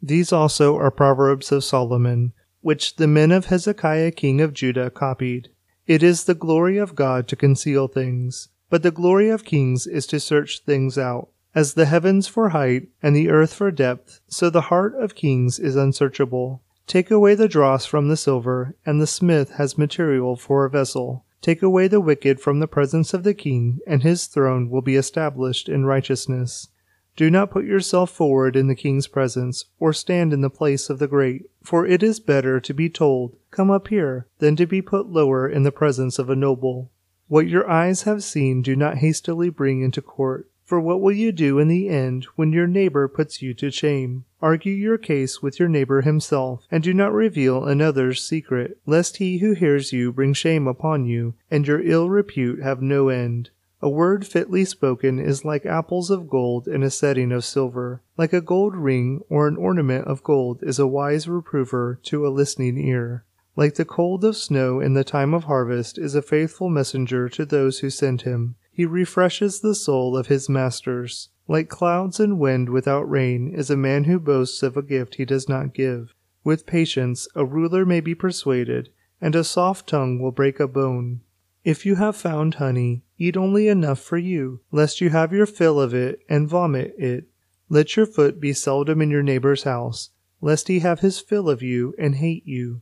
these 0.01 0.33
also 0.33 0.77
are 0.77 0.91
proverbs 0.91 1.51
of 1.51 1.63
Solomon, 1.63 2.33
which 2.61 2.95
the 2.95 3.07
men 3.07 3.31
of 3.31 3.45
Hezekiah 3.45 4.11
king 4.11 4.41
of 4.41 4.53
Judah 4.53 4.89
copied. 4.89 5.49
It 5.85 6.01
is 6.01 6.23
the 6.23 6.35
glory 6.35 6.77
of 6.77 6.95
God 6.95 7.27
to 7.27 7.35
conceal 7.35 7.87
things, 7.87 8.49
but 8.69 8.83
the 8.83 8.91
glory 8.91 9.29
of 9.29 9.43
kings 9.43 9.85
is 9.85 10.07
to 10.07 10.19
search 10.19 10.63
things 10.65 10.97
out. 10.97 11.29
As 11.53 11.73
the 11.73 11.85
heavens 11.85 12.27
for 12.27 12.49
height 12.49 12.87
and 13.03 13.15
the 13.15 13.29
earth 13.29 13.53
for 13.53 13.71
depth, 13.71 14.21
so 14.27 14.49
the 14.49 14.61
heart 14.61 14.95
of 14.95 15.15
kings 15.15 15.59
is 15.59 15.75
unsearchable. 15.75 16.63
Take 16.87 17.11
away 17.11 17.35
the 17.35 17.47
dross 17.47 17.85
from 17.85 18.07
the 18.07 18.17
silver, 18.17 18.75
and 18.85 19.01
the 19.01 19.07
smith 19.07 19.51
has 19.51 19.77
material 19.77 20.35
for 20.35 20.65
a 20.65 20.69
vessel. 20.69 21.25
Take 21.41 21.61
away 21.61 21.87
the 21.87 22.01
wicked 22.01 22.39
from 22.39 22.59
the 22.59 22.67
presence 22.67 23.13
of 23.13 23.23
the 23.23 23.33
king, 23.33 23.79
and 23.85 24.03
his 24.03 24.27
throne 24.27 24.69
will 24.69 24.81
be 24.81 24.95
established 24.95 25.67
in 25.67 25.85
righteousness. 25.85 26.69
Do 27.17 27.29
not 27.29 27.51
put 27.51 27.65
yourself 27.65 28.09
forward 28.09 28.55
in 28.55 28.67
the 28.67 28.75
king's 28.75 29.07
presence, 29.07 29.65
or 29.79 29.91
stand 29.91 30.31
in 30.31 30.41
the 30.41 30.49
place 30.49 30.89
of 30.89 30.99
the 30.99 31.07
great, 31.07 31.49
for 31.61 31.85
it 31.85 32.01
is 32.01 32.19
better 32.19 32.59
to 32.61 32.73
be 32.73 32.89
told, 32.89 33.35
Come 33.51 33.69
up 33.69 33.89
here, 33.89 34.27
than 34.39 34.55
to 34.55 34.65
be 34.65 34.81
put 34.81 35.07
lower 35.07 35.47
in 35.47 35.63
the 35.63 35.71
presence 35.71 36.19
of 36.19 36.29
a 36.29 36.35
noble. 36.35 36.89
What 37.27 37.47
your 37.47 37.69
eyes 37.69 38.03
have 38.03 38.23
seen 38.23 38.61
do 38.61 38.75
not 38.75 38.97
hastily 38.97 39.49
bring 39.49 39.81
into 39.81 40.01
court. 40.01 40.49
For 40.63 40.79
what 40.79 41.01
will 41.01 41.11
you 41.11 41.33
do 41.33 41.59
in 41.59 41.67
the 41.67 41.89
end 41.89 42.23
when 42.37 42.53
your 42.53 42.65
neighbor 42.65 43.09
puts 43.09 43.41
you 43.41 43.53
to 43.55 43.71
shame? 43.71 44.23
Argue 44.41 44.73
your 44.73 44.97
case 44.97 45.41
with 45.41 45.59
your 45.59 45.67
neighbor 45.67 46.01
himself, 46.01 46.63
and 46.71 46.81
do 46.81 46.93
not 46.93 47.11
reveal 47.11 47.65
another's 47.65 48.23
secret, 48.23 48.77
lest 48.85 49.17
he 49.17 49.39
who 49.39 49.51
hears 49.51 49.91
you 49.91 50.13
bring 50.13 50.31
shame 50.31 50.67
upon 50.67 51.05
you, 51.05 51.33
and 51.51 51.67
your 51.67 51.81
ill 51.81 52.09
repute 52.09 52.61
have 52.61 52.81
no 52.81 53.09
end. 53.09 53.49
A 53.83 53.89
word 53.89 54.27
fitly 54.27 54.63
spoken 54.63 55.17
is 55.17 55.43
like 55.43 55.65
apples 55.65 56.11
of 56.11 56.29
gold 56.29 56.67
in 56.67 56.83
a 56.83 56.91
setting 56.91 57.31
of 57.31 57.43
silver. 57.43 58.03
Like 58.15 58.31
a 58.31 58.39
gold 58.39 58.75
ring 58.75 59.21
or 59.27 59.47
an 59.47 59.57
ornament 59.57 60.05
of 60.05 60.23
gold 60.23 60.59
is 60.61 60.77
a 60.77 60.85
wise 60.85 61.27
reprover 61.27 61.99
to 62.03 62.27
a 62.27 62.29
listening 62.29 62.77
ear. 62.77 63.25
Like 63.55 63.75
the 63.75 63.85
cold 63.85 64.23
of 64.23 64.37
snow 64.37 64.79
in 64.79 64.93
the 64.93 65.03
time 65.03 65.33
of 65.33 65.45
harvest 65.45 65.97
is 65.97 66.13
a 66.13 66.21
faithful 66.21 66.69
messenger 66.69 67.27
to 67.29 67.43
those 67.43 67.79
who 67.79 67.89
send 67.89 68.21
him. 68.21 68.55
He 68.71 68.85
refreshes 68.85 69.59
the 69.59 69.75
soul 69.75 70.15
of 70.15 70.27
his 70.27 70.47
masters. 70.47 71.29
Like 71.47 71.67
clouds 71.67 72.19
and 72.19 72.39
wind 72.39 72.69
without 72.69 73.09
rain 73.09 73.51
is 73.53 73.71
a 73.71 73.75
man 73.75 74.03
who 74.03 74.19
boasts 74.19 74.61
of 74.61 74.77
a 74.77 74.83
gift 74.83 75.15
he 75.15 75.25
does 75.25 75.49
not 75.49 75.73
give. 75.73 76.13
With 76.43 76.67
patience 76.67 77.27
a 77.35 77.45
ruler 77.45 77.85
may 77.85 77.99
be 77.99 78.13
persuaded, 78.13 78.89
and 79.19 79.35
a 79.35 79.43
soft 79.43 79.89
tongue 79.89 80.19
will 80.19 80.31
break 80.31 80.59
a 80.59 80.67
bone. 80.67 81.21
If 81.63 81.85
you 81.85 81.95
have 81.95 82.15
found 82.15 82.55
honey, 82.55 83.03
eat 83.19 83.37
only 83.37 83.67
enough 83.67 83.99
for 83.99 84.17
you, 84.17 84.61
lest 84.71 84.99
you 84.99 85.11
have 85.11 85.31
your 85.31 85.45
fill 85.45 85.79
of 85.79 85.93
it 85.93 86.21
and 86.27 86.49
vomit 86.49 86.95
it. 86.97 87.25
Let 87.69 87.95
your 87.95 88.07
foot 88.07 88.39
be 88.39 88.51
seldom 88.51 88.99
in 88.99 89.11
your 89.11 89.21
neighbor's 89.21 89.63
house, 89.63 90.09
lest 90.41 90.69
he 90.69 90.79
have 90.79 91.01
his 91.01 91.19
fill 91.19 91.49
of 91.49 91.61
you 91.61 91.93
and 91.99 92.15
hate 92.15 92.47
you. 92.47 92.81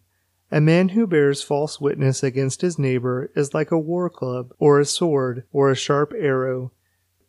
A 0.50 0.62
man 0.62 0.90
who 0.90 1.06
bears 1.06 1.44
false 1.44 1.82
witness 1.82 2.24
against 2.24 2.62
his 2.62 2.80
neighbor 2.80 3.30
is 3.36 3.54
like 3.54 3.70
a 3.70 3.78
war 3.78 4.10
club, 4.10 4.54
or 4.58 4.80
a 4.80 4.86
sword, 4.86 5.44
or 5.52 5.70
a 5.70 5.76
sharp 5.76 6.14
arrow. 6.18 6.72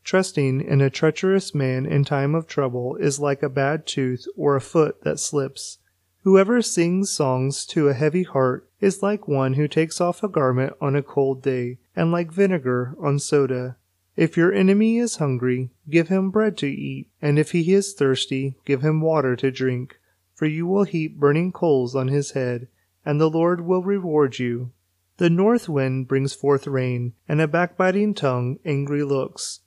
Trusting 0.04 0.60
in 0.60 0.80
a 0.80 0.88
treacherous 0.88 1.52
man 1.52 1.84
in 1.84 2.04
time 2.04 2.34
of 2.34 2.46
trouble 2.46 2.94
is 2.96 3.18
like 3.18 3.42
a 3.42 3.50
bad 3.50 3.86
tooth 3.86 4.24
or 4.36 4.54
a 4.54 4.60
foot 4.60 5.02
that 5.02 5.18
slips. 5.18 5.78
Whoever 6.22 6.60
sings 6.60 7.08
songs 7.08 7.64
to 7.66 7.88
a 7.88 7.94
heavy 7.94 8.24
heart 8.24 8.68
is 8.78 9.02
like 9.02 9.26
one 9.26 9.54
who 9.54 9.66
takes 9.66 10.02
off 10.02 10.22
a 10.22 10.28
garment 10.28 10.74
on 10.78 10.94
a 10.94 11.02
cold 11.02 11.42
day, 11.42 11.78
and 11.96 12.12
like 12.12 12.30
vinegar 12.30 12.94
on 13.00 13.18
soda. 13.18 13.76
If 14.16 14.36
your 14.36 14.52
enemy 14.52 14.98
is 14.98 15.16
hungry, 15.16 15.70
give 15.88 16.08
him 16.08 16.30
bread 16.30 16.58
to 16.58 16.66
eat, 16.66 17.08
and 17.22 17.38
if 17.38 17.52
he 17.52 17.72
is 17.72 17.94
thirsty, 17.94 18.56
give 18.66 18.82
him 18.82 19.00
water 19.00 19.34
to 19.36 19.50
drink. 19.50 19.98
For 20.34 20.44
you 20.44 20.66
will 20.66 20.84
heap 20.84 21.18
burning 21.18 21.52
coals 21.52 21.96
on 21.96 22.08
his 22.08 22.32
head, 22.32 22.68
and 23.02 23.18
the 23.18 23.30
Lord 23.30 23.62
will 23.62 23.82
reward 23.82 24.38
you. 24.38 24.72
The 25.16 25.30
north 25.30 25.70
wind 25.70 26.06
brings 26.06 26.34
forth 26.34 26.66
rain, 26.66 27.14
and 27.28 27.40
a 27.40 27.48
backbiting 27.48 28.12
tongue 28.12 28.58
angry 28.62 29.04
looks. 29.04 29.60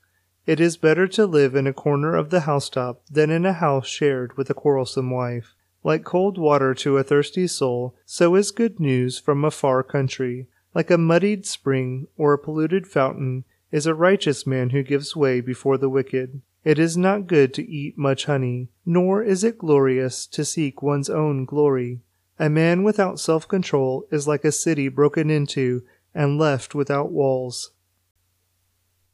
It 0.46 0.60
is 0.60 0.78
better 0.78 1.08
to 1.08 1.26
live 1.26 1.56
in 1.56 1.66
a 1.66 1.74
corner 1.74 2.16
of 2.16 2.30
the 2.30 2.42
housetop 2.42 3.02
than 3.10 3.32
in 3.32 3.44
a 3.44 3.54
house 3.54 3.88
shared 3.88 4.38
with 4.38 4.52
a 4.52 4.54
quarrelsome 4.54 5.10
wife. 5.10 5.56
Like 5.84 6.04
cold 6.04 6.38
water 6.38 6.74
to 6.76 6.98
a 6.98 7.04
thirsty 7.04 7.48
soul, 7.48 7.96
so 8.06 8.36
is 8.36 8.52
good 8.52 8.80
news 8.80 9.20
from 9.20 9.44
a 9.44 9.52
far 9.52 9.84
country. 9.84 10.48
Like 10.74 10.90
a 10.90 10.98
muddied 10.98 11.46
spring 11.46 12.08
or 12.18 12.34
a 12.34 12.40
polluted 12.40 12.88
fountain 12.88 13.44
is 13.72 13.86
a 13.86 13.94
righteous 13.94 14.48
man 14.48 14.70
who 14.70 14.82
gives 14.84 15.16
way 15.16 15.42
before 15.42 15.78
the 15.78 15.90
wicked. 15.90 16.42
It 16.64 16.80
is 16.80 16.96
not 16.96 17.28
good 17.28 17.54
to 17.56 17.70
eat 17.70 17.98
much 17.98 18.26
honey, 18.26 18.70
nor 18.86 19.22
is 19.22 19.44
it 19.44 19.58
glorious 19.58 20.26
to 20.28 20.46
seek 20.46 20.82
one's 20.82 21.10
own 21.10 21.44
glory. 21.44 22.00
A 22.40 22.50
man 22.50 22.84
without 22.84 23.20
self 23.20 23.48
control 23.48 24.08
is 24.12 24.28
like 24.28 24.46
a 24.46 24.52
city 24.52 24.88
broken 24.88 25.30
into 25.30 25.84
and 26.16 26.38
left 26.38 26.74
without 26.74 27.12
walls. 27.12 27.72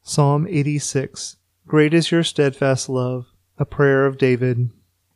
Psalm 0.02 0.46
86 0.48 1.36
Great 1.66 1.92
is 1.92 2.10
your 2.10 2.22
steadfast 2.22 2.88
love, 2.88 3.26
a 3.58 3.64
prayer 3.64 4.06
of 4.06 4.18
David. 4.18 4.70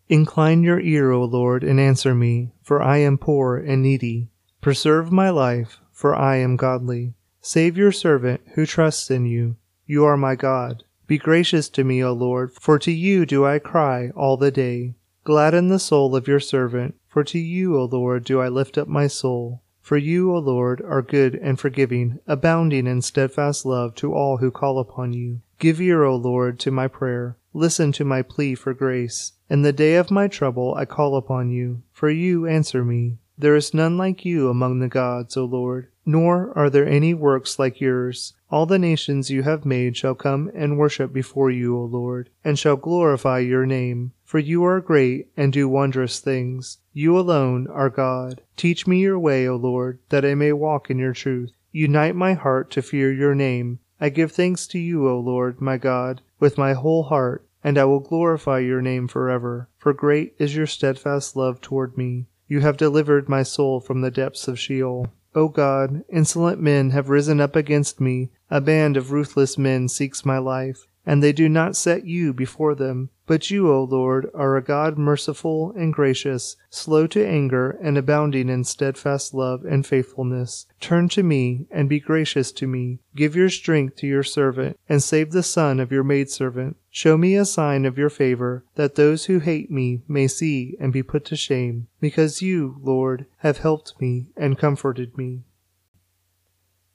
Incline 0.08 0.62
your 0.62 0.80
ear, 0.80 1.10
O 1.10 1.24
Lord, 1.24 1.64
and 1.64 1.80
answer 1.80 2.14
me, 2.14 2.52
for 2.62 2.82
I 2.82 2.98
am 2.98 3.16
poor 3.16 3.56
and 3.56 3.82
needy. 3.82 4.28
Preserve 4.60 5.10
my 5.10 5.30
life, 5.30 5.80
for 5.92 6.14
I 6.14 6.36
am 6.36 6.56
godly. 6.56 7.14
Save 7.40 7.76
your 7.76 7.92
servant 7.92 8.40
who 8.54 8.66
trusts 8.66 9.10
in 9.10 9.26
you. 9.26 9.56
You 9.86 10.04
are 10.04 10.16
my 10.16 10.34
God. 10.34 10.84
Be 11.06 11.18
gracious 11.18 11.68
to 11.70 11.84
me, 11.84 12.02
O 12.02 12.12
Lord, 12.12 12.52
for 12.52 12.78
to 12.78 12.90
you 12.90 13.26
do 13.26 13.44
I 13.44 13.58
cry 13.58 14.10
all 14.16 14.36
the 14.36 14.50
day. 14.50 14.94
Gladden 15.24 15.68
the 15.68 15.78
soul 15.78 16.14
of 16.16 16.28
your 16.28 16.40
servant, 16.40 16.94
for 17.08 17.24
to 17.24 17.38
you, 17.38 17.78
O 17.78 17.84
Lord, 17.84 18.24
do 18.24 18.40
I 18.40 18.48
lift 18.48 18.76
up 18.76 18.88
my 18.88 19.06
soul. 19.06 19.62
For 19.80 19.98
you, 19.98 20.34
O 20.34 20.38
Lord, 20.38 20.80
are 20.80 21.02
good 21.02 21.34
and 21.34 21.60
forgiving, 21.60 22.18
abounding 22.26 22.86
in 22.86 23.02
steadfast 23.02 23.66
love 23.66 23.94
to 23.96 24.14
all 24.14 24.38
who 24.38 24.50
call 24.50 24.78
upon 24.78 25.12
you. 25.12 25.40
Give 25.58 25.80
ear, 25.80 26.04
O 26.04 26.16
Lord, 26.16 26.58
to 26.60 26.70
my 26.70 26.88
prayer. 26.88 27.36
Listen 27.56 27.92
to 27.92 28.04
my 28.04 28.20
plea 28.20 28.56
for 28.56 28.74
grace. 28.74 29.30
In 29.48 29.62
the 29.62 29.72
day 29.72 29.94
of 29.94 30.10
my 30.10 30.26
trouble 30.26 30.74
I 30.74 30.84
call 30.84 31.14
upon 31.16 31.50
you, 31.50 31.82
for 31.92 32.10
you 32.10 32.48
answer 32.48 32.84
me. 32.84 33.18
There 33.38 33.54
is 33.54 33.72
none 33.72 33.96
like 33.96 34.24
you 34.24 34.48
among 34.48 34.80
the 34.80 34.88
gods, 34.88 35.36
O 35.36 35.44
Lord, 35.44 35.86
nor 36.04 36.52
are 36.58 36.68
there 36.68 36.88
any 36.88 37.14
works 37.14 37.56
like 37.56 37.80
yours. 37.80 38.32
All 38.50 38.66
the 38.66 38.78
nations 38.78 39.30
you 39.30 39.44
have 39.44 39.64
made 39.64 39.96
shall 39.96 40.16
come 40.16 40.50
and 40.52 40.76
worship 40.76 41.12
before 41.12 41.48
you, 41.48 41.76
O 41.78 41.84
Lord, 41.84 42.28
and 42.44 42.58
shall 42.58 42.74
glorify 42.74 43.38
your 43.38 43.66
name. 43.66 44.10
For 44.24 44.40
you 44.40 44.64
are 44.64 44.80
great 44.80 45.28
and 45.36 45.52
do 45.52 45.68
wondrous 45.68 46.18
things. 46.18 46.78
You 46.92 47.16
alone 47.16 47.68
are 47.68 47.88
God. 47.88 48.40
Teach 48.56 48.86
me 48.86 49.00
your 49.00 49.18
way, 49.18 49.46
O 49.46 49.54
Lord, 49.54 50.00
that 50.08 50.24
I 50.24 50.34
may 50.34 50.52
walk 50.52 50.90
in 50.90 50.98
your 50.98 51.12
truth. 51.12 51.52
Unite 51.70 52.16
my 52.16 52.34
heart 52.34 52.72
to 52.72 52.82
fear 52.82 53.12
your 53.12 53.36
name. 53.36 53.78
I 54.00 54.08
give 54.08 54.32
thanks 54.32 54.66
to 54.68 54.78
you, 54.80 55.08
O 55.08 55.20
Lord, 55.20 55.60
my 55.60 55.76
God, 55.76 56.20
with 56.38 56.58
my 56.58 56.72
whole 56.72 57.04
heart, 57.04 57.46
and 57.62 57.78
I 57.78 57.84
will 57.84 58.00
glorify 58.00 58.58
your 58.58 58.82
name 58.82 59.08
forever. 59.08 59.68
For 59.78 59.92
great 59.92 60.34
is 60.38 60.54
your 60.54 60.66
steadfast 60.66 61.36
love 61.36 61.60
toward 61.60 61.96
me. 61.96 62.26
You 62.46 62.60
have 62.60 62.76
delivered 62.76 63.28
my 63.28 63.42
soul 63.42 63.80
from 63.80 64.00
the 64.00 64.10
depths 64.10 64.48
of 64.48 64.58
Sheol. 64.58 65.12
O 65.34 65.48
God, 65.48 66.04
insolent 66.08 66.60
men 66.60 66.90
have 66.90 67.08
risen 67.08 67.40
up 67.40 67.56
against 67.56 68.00
me. 68.00 68.30
A 68.50 68.60
band 68.60 68.96
of 68.96 69.10
ruthless 69.10 69.58
men 69.58 69.88
seeks 69.88 70.24
my 70.24 70.38
life, 70.38 70.86
and 71.06 71.22
they 71.22 71.32
do 71.32 71.48
not 71.48 71.76
set 71.76 72.06
you 72.06 72.32
before 72.32 72.74
them. 72.74 73.10
But 73.26 73.50
you, 73.50 73.72
O 73.72 73.84
Lord, 73.84 74.30
are 74.34 74.56
a 74.56 74.62
God 74.62 74.98
merciful 74.98 75.72
and 75.76 75.94
gracious, 75.94 76.56
slow 76.68 77.06
to 77.06 77.26
anger, 77.26 77.70
and 77.82 77.96
abounding 77.96 78.50
in 78.50 78.64
steadfast 78.64 79.32
love 79.32 79.64
and 79.64 79.86
faithfulness. 79.86 80.66
Turn 80.78 81.08
to 81.10 81.22
me, 81.22 81.66
and 81.70 81.88
be 81.88 82.00
gracious 82.00 82.52
to 82.52 82.66
me. 82.66 82.98
Give 83.16 83.34
your 83.34 83.48
strength 83.48 83.96
to 83.96 84.06
your 84.06 84.22
servant, 84.22 84.78
and 84.88 85.02
save 85.02 85.32
the 85.32 85.42
son 85.42 85.80
of 85.80 85.90
your 85.90 86.04
maidservant. 86.04 86.76
Show 86.90 87.16
me 87.16 87.34
a 87.34 87.46
sign 87.46 87.86
of 87.86 87.96
your 87.96 88.10
favor, 88.10 88.64
that 88.74 88.94
those 88.94 89.24
who 89.24 89.38
hate 89.38 89.70
me 89.70 90.02
may 90.06 90.28
see 90.28 90.76
and 90.78 90.92
be 90.92 91.02
put 91.02 91.24
to 91.26 91.36
shame, 91.36 91.88
because 92.00 92.42
you, 92.42 92.76
Lord, 92.82 93.24
have 93.38 93.58
helped 93.58 93.94
me 94.00 94.26
and 94.36 94.58
comforted 94.58 95.16
me. 95.16 95.44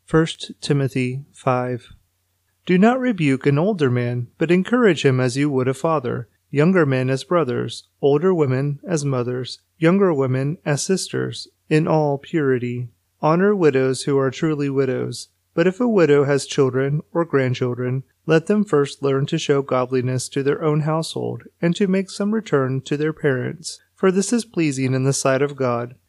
1 0.10 0.28
Timothy 0.62 1.26
5 1.34 1.94
Do 2.66 2.78
not 2.78 3.00
rebuke 3.00 3.46
an 3.46 3.58
older 3.58 3.90
man, 3.90 4.28
but 4.38 4.52
encourage 4.52 5.06
him 5.06 5.20
as 5.20 5.38
you 5.38 5.50
would 5.50 5.68
a 5.68 5.74
father, 5.74 6.28
younger 6.52 6.86
men 6.86 7.10
as 7.10 7.24
brothers, 7.24 7.88
older 8.02 8.34
women 8.34 8.80
as 8.88 9.06
mothers, 9.06 9.60
younger 9.78 10.14
women 10.14 10.58
as 10.66 10.82
sisters, 10.82 11.48
in 11.70 11.88
all 11.88 12.18
purity. 12.18 12.90
Honor 13.22 13.56
widows 13.56 14.04
who 14.04 14.18
are 14.18 14.32
truly 14.32 14.70
widows. 14.70 15.30
But 15.54 15.68
if 15.68 15.80
a 15.80 15.88
widow 15.88 16.24
has 16.24 16.46
children 16.46 17.02
or 17.12 17.26
grandchildren, 17.26 18.04
let 18.26 18.46
them 18.46 18.64
first 18.64 19.02
learn 19.02 19.26
to 19.26 19.38
show 19.38 19.62
godliness 19.62 20.30
to 20.30 20.44
their 20.44 20.64
own 20.64 20.82
household, 20.82 21.44
and 21.62 21.76
to 21.76 21.88
make 21.88 22.10
some 22.10 22.34
return 22.34 22.82
to 22.82 22.96
their 22.96 23.14
parents, 23.14 23.80
for 23.96 24.12
this 24.12 24.32
is 24.32 24.46
pleasing 24.46 24.94
in 24.94 25.04
the 25.04 25.14
sight 25.14 25.42
of 25.42 25.56
God. 25.56 25.96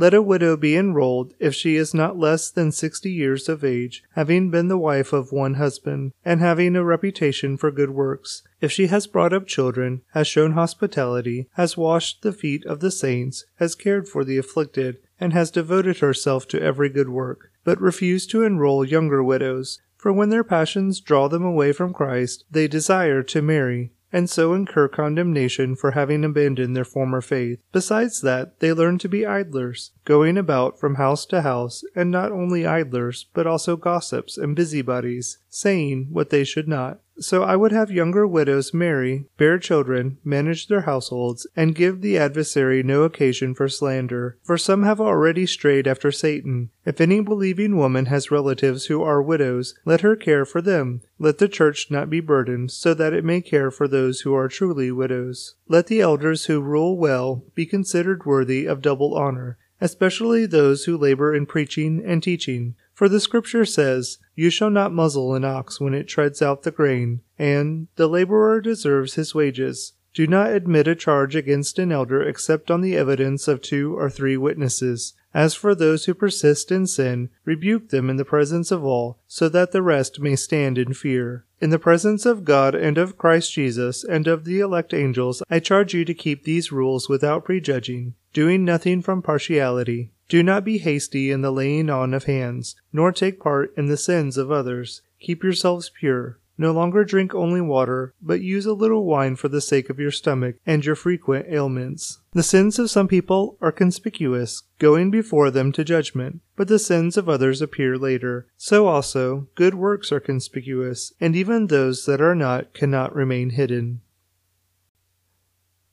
Let 0.00 0.14
a 0.14 0.22
widow 0.22 0.56
be 0.56 0.76
enrolled 0.76 1.34
if 1.40 1.56
she 1.56 1.74
is 1.74 1.92
not 1.92 2.16
less 2.16 2.52
than 2.52 2.70
sixty 2.70 3.10
years 3.10 3.48
of 3.48 3.64
age, 3.64 4.04
having 4.12 4.48
been 4.48 4.68
the 4.68 4.78
wife 4.78 5.12
of 5.12 5.32
one 5.32 5.54
husband, 5.54 6.12
and 6.24 6.40
having 6.40 6.76
a 6.76 6.84
reputation 6.84 7.56
for 7.56 7.72
good 7.72 7.90
works. 7.90 8.44
If 8.60 8.70
she 8.70 8.86
has 8.86 9.08
brought 9.08 9.32
up 9.32 9.48
children, 9.48 10.02
has 10.12 10.28
shown 10.28 10.52
hospitality, 10.52 11.48
has 11.54 11.76
washed 11.76 12.22
the 12.22 12.32
feet 12.32 12.64
of 12.64 12.78
the 12.78 12.92
saints, 12.92 13.44
has 13.56 13.74
cared 13.74 14.06
for 14.06 14.22
the 14.22 14.38
afflicted, 14.38 14.98
and 15.18 15.32
has 15.32 15.50
devoted 15.50 15.98
herself 15.98 16.46
to 16.48 16.62
every 16.62 16.90
good 16.90 17.08
work, 17.08 17.50
but 17.64 17.80
refuse 17.80 18.24
to 18.28 18.44
enroll 18.44 18.84
younger 18.84 19.24
widows, 19.24 19.80
for 19.96 20.12
when 20.12 20.28
their 20.28 20.44
passions 20.44 21.00
draw 21.00 21.26
them 21.26 21.44
away 21.44 21.72
from 21.72 21.92
Christ, 21.92 22.44
they 22.48 22.68
desire 22.68 23.24
to 23.24 23.42
marry, 23.42 23.90
and 24.12 24.28
so 24.30 24.54
incur 24.54 24.88
condemnation 24.88 25.76
for 25.76 25.92
having 25.92 26.24
abandoned 26.24 26.74
their 26.74 26.84
former 26.84 27.20
faith. 27.20 27.58
Besides 27.72 28.20
that, 28.22 28.60
they 28.60 28.72
learn 28.72 28.98
to 28.98 29.08
be 29.08 29.26
idlers, 29.26 29.92
going 30.04 30.38
about 30.38 30.78
from 30.78 30.94
house 30.94 31.26
to 31.26 31.42
house, 31.42 31.82
and 31.94 32.10
not 32.10 32.32
only 32.32 32.66
idlers, 32.66 33.26
but 33.34 33.46
also 33.46 33.76
gossips 33.76 34.38
and 34.38 34.56
busybodies, 34.56 35.38
saying 35.48 36.08
what 36.10 36.30
they 36.30 36.44
should 36.44 36.68
not. 36.68 37.00
So 37.20 37.42
I 37.42 37.56
would 37.56 37.72
have 37.72 37.90
younger 37.90 38.26
widows 38.26 38.72
marry, 38.72 39.26
bear 39.36 39.58
children, 39.58 40.18
manage 40.24 40.68
their 40.68 40.82
households, 40.82 41.46
and 41.56 41.74
give 41.74 42.00
the 42.00 42.16
adversary 42.16 42.82
no 42.82 43.02
occasion 43.02 43.54
for 43.54 43.68
slander. 43.68 44.38
For 44.44 44.56
some 44.56 44.84
have 44.84 45.00
already 45.00 45.44
strayed 45.44 45.88
after 45.88 46.12
Satan. 46.12 46.70
If 46.84 47.00
any 47.00 47.20
believing 47.20 47.76
woman 47.76 48.06
has 48.06 48.30
relatives 48.30 48.86
who 48.86 49.02
are 49.02 49.20
widows, 49.20 49.74
let 49.84 50.02
her 50.02 50.14
care 50.14 50.44
for 50.44 50.62
them. 50.62 51.00
Let 51.18 51.38
the 51.38 51.48
church 51.48 51.90
not 51.90 52.08
be 52.08 52.20
burdened, 52.20 52.70
so 52.70 52.94
that 52.94 53.12
it 53.12 53.24
may 53.24 53.40
care 53.40 53.72
for 53.72 53.88
those 53.88 54.20
who 54.20 54.34
are 54.34 54.48
truly 54.48 54.92
widows. 54.92 55.56
Let 55.68 55.88
the 55.88 56.00
elders 56.00 56.44
who 56.44 56.60
rule 56.60 56.96
well 56.96 57.44
be 57.54 57.66
considered 57.66 58.26
worthy 58.26 58.64
of 58.64 58.80
double 58.80 59.16
honor, 59.16 59.58
especially 59.80 60.46
those 60.46 60.84
who 60.84 60.96
labor 60.96 61.34
in 61.34 61.46
preaching 61.46 62.02
and 62.04 62.22
teaching. 62.22 62.76
For 62.98 63.08
the 63.08 63.20
scripture 63.20 63.64
says, 63.64 64.18
You 64.34 64.50
shall 64.50 64.70
not 64.70 64.92
muzzle 64.92 65.32
an 65.32 65.44
ox 65.44 65.80
when 65.80 65.94
it 65.94 66.08
treads 66.08 66.42
out 66.42 66.64
the 66.64 66.72
grain, 66.72 67.20
and 67.38 67.86
the 67.94 68.08
laborer 68.08 68.60
deserves 68.60 69.14
his 69.14 69.36
wages. 69.36 69.92
Do 70.14 70.26
not 70.26 70.50
admit 70.50 70.88
a 70.88 70.96
charge 70.96 71.36
against 71.36 71.78
an 71.78 71.92
elder 71.92 72.20
except 72.20 72.72
on 72.72 72.80
the 72.80 72.96
evidence 72.96 73.46
of 73.46 73.62
two 73.62 73.96
or 73.96 74.10
three 74.10 74.36
witnesses. 74.36 75.14
As 75.32 75.54
for 75.54 75.76
those 75.76 76.06
who 76.06 76.12
persist 76.12 76.72
in 76.72 76.88
sin, 76.88 77.30
rebuke 77.44 77.90
them 77.90 78.10
in 78.10 78.16
the 78.16 78.24
presence 78.24 78.72
of 78.72 78.82
all, 78.82 79.20
so 79.28 79.48
that 79.48 79.70
the 79.70 79.80
rest 79.80 80.18
may 80.18 80.34
stand 80.34 80.76
in 80.76 80.92
fear. 80.92 81.44
In 81.60 81.70
the 81.70 81.78
presence 81.78 82.26
of 82.26 82.44
God 82.44 82.74
and 82.74 82.98
of 82.98 83.16
Christ 83.16 83.52
Jesus 83.52 84.02
and 84.02 84.26
of 84.26 84.44
the 84.44 84.58
elect 84.58 84.92
angels, 84.92 85.40
I 85.48 85.60
charge 85.60 85.94
you 85.94 86.04
to 86.04 86.14
keep 86.14 86.42
these 86.42 86.72
rules 86.72 87.08
without 87.08 87.44
prejudging, 87.44 88.14
doing 88.32 88.64
nothing 88.64 89.02
from 89.02 89.22
partiality. 89.22 90.10
Do 90.28 90.42
not 90.42 90.64
be 90.64 90.78
hasty 90.78 91.30
in 91.30 91.40
the 91.40 91.50
laying 91.50 91.88
on 91.88 92.12
of 92.12 92.24
hands, 92.24 92.76
nor 92.92 93.12
take 93.12 93.40
part 93.40 93.72
in 93.76 93.86
the 93.86 93.96
sins 93.96 94.36
of 94.36 94.50
others. 94.50 95.00
Keep 95.20 95.42
yourselves 95.42 95.90
pure. 95.98 96.38
No 96.60 96.72
longer 96.72 97.04
drink 97.04 97.34
only 97.34 97.60
water, 97.60 98.12
but 98.20 98.40
use 98.40 98.66
a 98.66 98.72
little 98.72 99.04
wine 99.04 99.36
for 99.36 99.48
the 99.48 99.60
sake 99.60 99.88
of 99.88 100.00
your 100.00 100.10
stomach 100.10 100.56
and 100.66 100.84
your 100.84 100.96
frequent 100.96 101.46
ailments. 101.48 102.18
The 102.32 102.42
sins 102.42 102.80
of 102.80 102.90
some 102.90 103.06
people 103.06 103.56
are 103.60 103.70
conspicuous, 103.70 104.64
going 104.80 105.10
before 105.10 105.52
them 105.52 105.70
to 105.72 105.84
judgment, 105.84 106.40
but 106.56 106.66
the 106.66 106.80
sins 106.80 107.16
of 107.16 107.28
others 107.28 107.62
appear 107.62 107.96
later. 107.96 108.48
So 108.56 108.88
also, 108.88 109.46
good 109.54 109.76
works 109.76 110.10
are 110.10 110.20
conspicuous, 110.20 111.12
and 111.20 111.36
even 111.36 111.68
those 111.68 112.06
that 112.06 112.20
are 112.20 112.34
not 112.34 112.74
cannot 112.74 113.14
remain 113.14 113.50
hidden. 113.50 114.00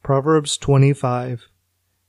Proverbs 0.01 0.57
25 0.57 1.47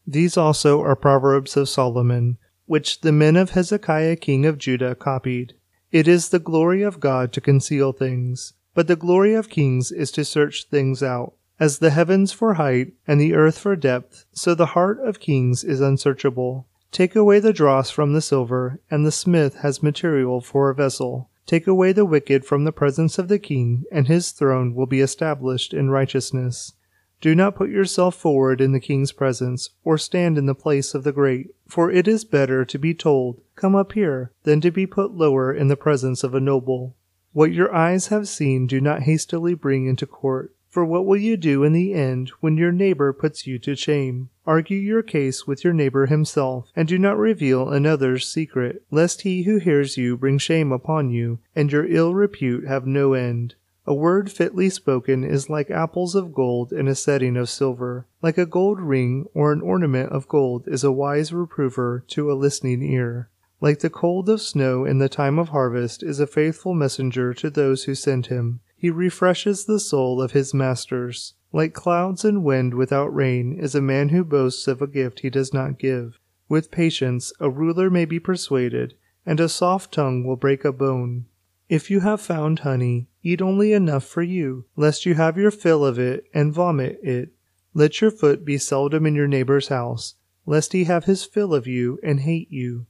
these 0.07 0.37
also 0.37 0.81
are 0.83 0.95
proverbs 0.95 1.57
of 1.57 1.69
Solomon, 1.69 2.39
which 2.67 3.01
the 3.01 3.13
men 3.13 3.37
of 3.37 3.51
Hezekiah 3.51 4.17
king 4.17 4.47
of 4.47 4.59
Judah 4.59 4.95
copied. 4.95 5.55
It 5.91 6.07
is 6.07 6.29
the 6.29 6.39
glory 6.39 6.83
of 6.83 7.01
God 7.01 7.33
to 7.33 7.41
conceal 7.41 7.93
things, 7.93 8.53
but 8.75 8.87
the 8.87 8.97
glory 8.97 9.35
of 9.35 9.49
kings 9.49 9.91
is 9.91 10.11
to 10.13 10.25
search 10.25 10.67
things 10.69 11.03
out. 11.03 11.35
As 11.59 11.79
the 11.79 11.91
heavens 11.91 12.33
for 12.33 12.55
height 12.55 12.93
and 13.07 13.21
the 13.21 13.35
earth 13.35 13.59
for 13.59 13.75
depth, 13.77 14.27
so 14.33 14.55
the 14.55 14.67
heart 14.67 15.01
of 15.01 15.21
kings 15.21 15.65
is 15.65 15.81
unsearchable. 15.81 16.67
Take 16.93 17.17
away 17.17 17.41
the 17.41 17.53
dross 17.53 17.91
from 17.91 18.13
the 18.13 18.21
silver, 18.21 18.81
and 18.91 19.05
the 19.05 19.13
smith 19.13 19.57
has 19.57 19.83
material 19.83 20.41
for 20.41 20.71
a 20.71 20.75
vessel. 20.75 21.31
Take 21.47 21.67
away 21.67 21.93
the 21.93 22.05
wicked 22.05 22.45
from 22.45 22.65
the 22.65 22.73
presence 22.73 23.19
of 23.19 23.29
the 23.29 23.39
king, 23.39 23.85
and 23.91 24.07
his 24.07 24.31
throne 24.31 24.75
will 24.75 24.87
be 24.87 25.01
established 25.01 25.73
in 25.73 25.91
righteousness. 25.91 26.75
Do 27.21 27.35
not 27.35 27.55
put 27.55 27.71
yourself 27.71 28.15
forward 28.15 28.61
in 28.61 28.73
the 28.73 28.81
king's 28.81 29.13
presence, 29.13 29.71
or 29.85 29.97
stand 29.97 30.37
in 30.37 30.47
the 30.47 30.55
place 30.55 30.95
of 30.95 31.03
the 31.03 31.13
great, 31.13 31.55
for 31.67 31.91
it 31.91 32.07
is 32.07 32.25
better 32.25 32.65
to 32.65 32.79
be 32.79 32.93
told, 32.93 33.41
Come 33.55 33.75
up 33.75 33.93
here, 33.93 34.33
than 34.43 34.61
to 34.61 34.71
be 34.71 34.87
put 34.87 35.13
lower 35.13 35.53
in 35.53 35.69
the 35.69 35.77
presence 35.77 36.23
of 36.23 36.35
a 36.35 36.41
noble. 36.41 36.95
What 37.33 37.53
your 37.53 37.75
eyes 37.75 38.09
have 38.09 38.29
seen 38.29 38.67
do 38.67 38.81
not 38.81 39.03
hastily 39.03 39.55
bring 39.55 39.87
into 39.87 40.07
court. 40.07 40.55
For 40.69 40.85
what 40.85 41.07
will 41.07 41.17
you 41.17 41.39
do 41.39 41.65
in 41.65 41.73
the 41.73 41.95
end 41.95 42.29
when 42.41 42.59
your 42.59 42.71
neighbor 42.71 43.15
puts 43.15 43.47
you 43.47 43.59
to 43.61 43.75
shame? 43.75 44.29
Argue 44.47 44.77
your 44.77 45.03
case 45.03 45.47
with 45.47 45.65
your 45.65 45.73
neighbor 45.73 46.05
himself, 46.05 46.69
and 46.77 46.87
do 46.87 46.99
not 46.99 47.17
reveal 47.17 47.71
another's 47.71 48.29
secret, 48.29 48.83
lest 48.91 49.23
he 49.23 49.45
who 49.45 49.57
hears 49.57 49.97
you 49.97 50.19
bring 50.19 50.37
shame 50.37 50.73
upon 50.73 51.09
you, 51.09 51.39
and 51.55 51.73
your 51.73 51.87
ill 51.87 52.15
repute 52.15 52.67
have 52.67 52.87
no 52.87 53.15
end. 53.15 53.55
A 53.89 53.95
word 53.95 54.33
fitly 54.33 54.69
spoken 54.69 55.23
is 55.23 55.49
like 55.49 55.71
apples 55.71 56.17
of 56.17 56.35
gold 56.35 56.73
in 56.73 56.89
a 56.89 56.95
setting 56.97 57.37
of 57.37 57.49
silver. 57.49 58.07
Like 58.21 58.37
a 58.37 58.45
gold 58.45 58.81
ring 58.81 59.27
or 59.33 59.53
an 59.53 59.61
ornament 59.61 60.11
of 60.11 60.27
gold 60.27 60.65
is 60.67 60.83
a 60.83 60.91
wise 60.91 61.33
reprover 61.33 62.03
to 62.09 62.33
a 62.33 62.35
listening 62.35 62.83
ear. 62.83 63.31
Like 63.61 63.79
the 63.79 63.89
cold 63.89 64.29
of 64.29 64.43
snow 64.43 64.85
in 64.85 64.99
the 64.99 65.09
time 65.09 65.39
of 65.39 65.51
harvest 65.51 66.03
is 66.03 66.19
a 66.19 66.27
faithful 66.27 66.75
messenger 66.75 67.33
to 67.35 67.49
those 67.49 67.85
who 67.85 67.95
send 67.95 68.27
him. 68.27 68.59
He 68.77 68.91
refreshes 68.91 69.65
the 69.65 69.79
soul 69.79 70.21
of 70.21 70.33
his 70.33 70.53
masters. 70.53 71.35
Like 71.53 71.73
clouds 71.73 72.25
and 72.25 72.43
wind 72.43 72.75
without 72.75 73.15
rain 73.15 73.57
is 73.57 73.77
a 73.77 73.81
man 73.81 74.09
who 74.09 74.25
boasts 74.25 74.67
of 74.67 74.83
a 74.83 74.89
gift 74.89 75.21
he 75.21 75.31
does 75.31 75.55
not 75.55 75.79
give. 75.79 76.19
With 76.49 76.73
patience 76.73 77.33
a 77.39 77.49
ruler 77.49 77.89
may 77.89 78.05
be 78.05 78.19
persuaded, 78.19 78.95
and 79.25 79.39
a 79.39 79.49
soft 79.49 79.95
tongue 79.95 80.25
will 80.25 80.37
break 80.37 80.65
a 80.65 80.73
bone. 80.73 81.27
If 81.69 81.91
you 81.91 82.01
have 82.01 82.21
found 82.21 82.61
honey, 82.61 83.09
eat 83.25 83.43
only 83.43 83.73
enough 83.73 84.05
for 84.05 84.23
you, 84.23 84.67
lest 84.77 85.05
you 85.05 85.15
have 85.15 85.37
your 85.37 85.51
fill 85.51 85.85
of 85.85 85.99
it 85.99 86.25
and 86.33 86.53
vomit 86.53 87.01
it. 87.03 87.31
Let 87.75 88.01
your 88.01 88.13
foot 88.13 88.45
be 88.45 88.57
seldom 88.57 89.05
in 89.05 89.17
your 89.17 89.27
neighbor's 89.27 89.67
house, 89.69 90.15
lest 90.47 90.73
he 90.73 90.85
have 90.85 91.07
his 91.07 91.25
fill 91.25 91.53
of 91.53 91.67
you 91.67 91.99
and 92.05 92.21
hate 92.21 92.53
you. 92.53 92.87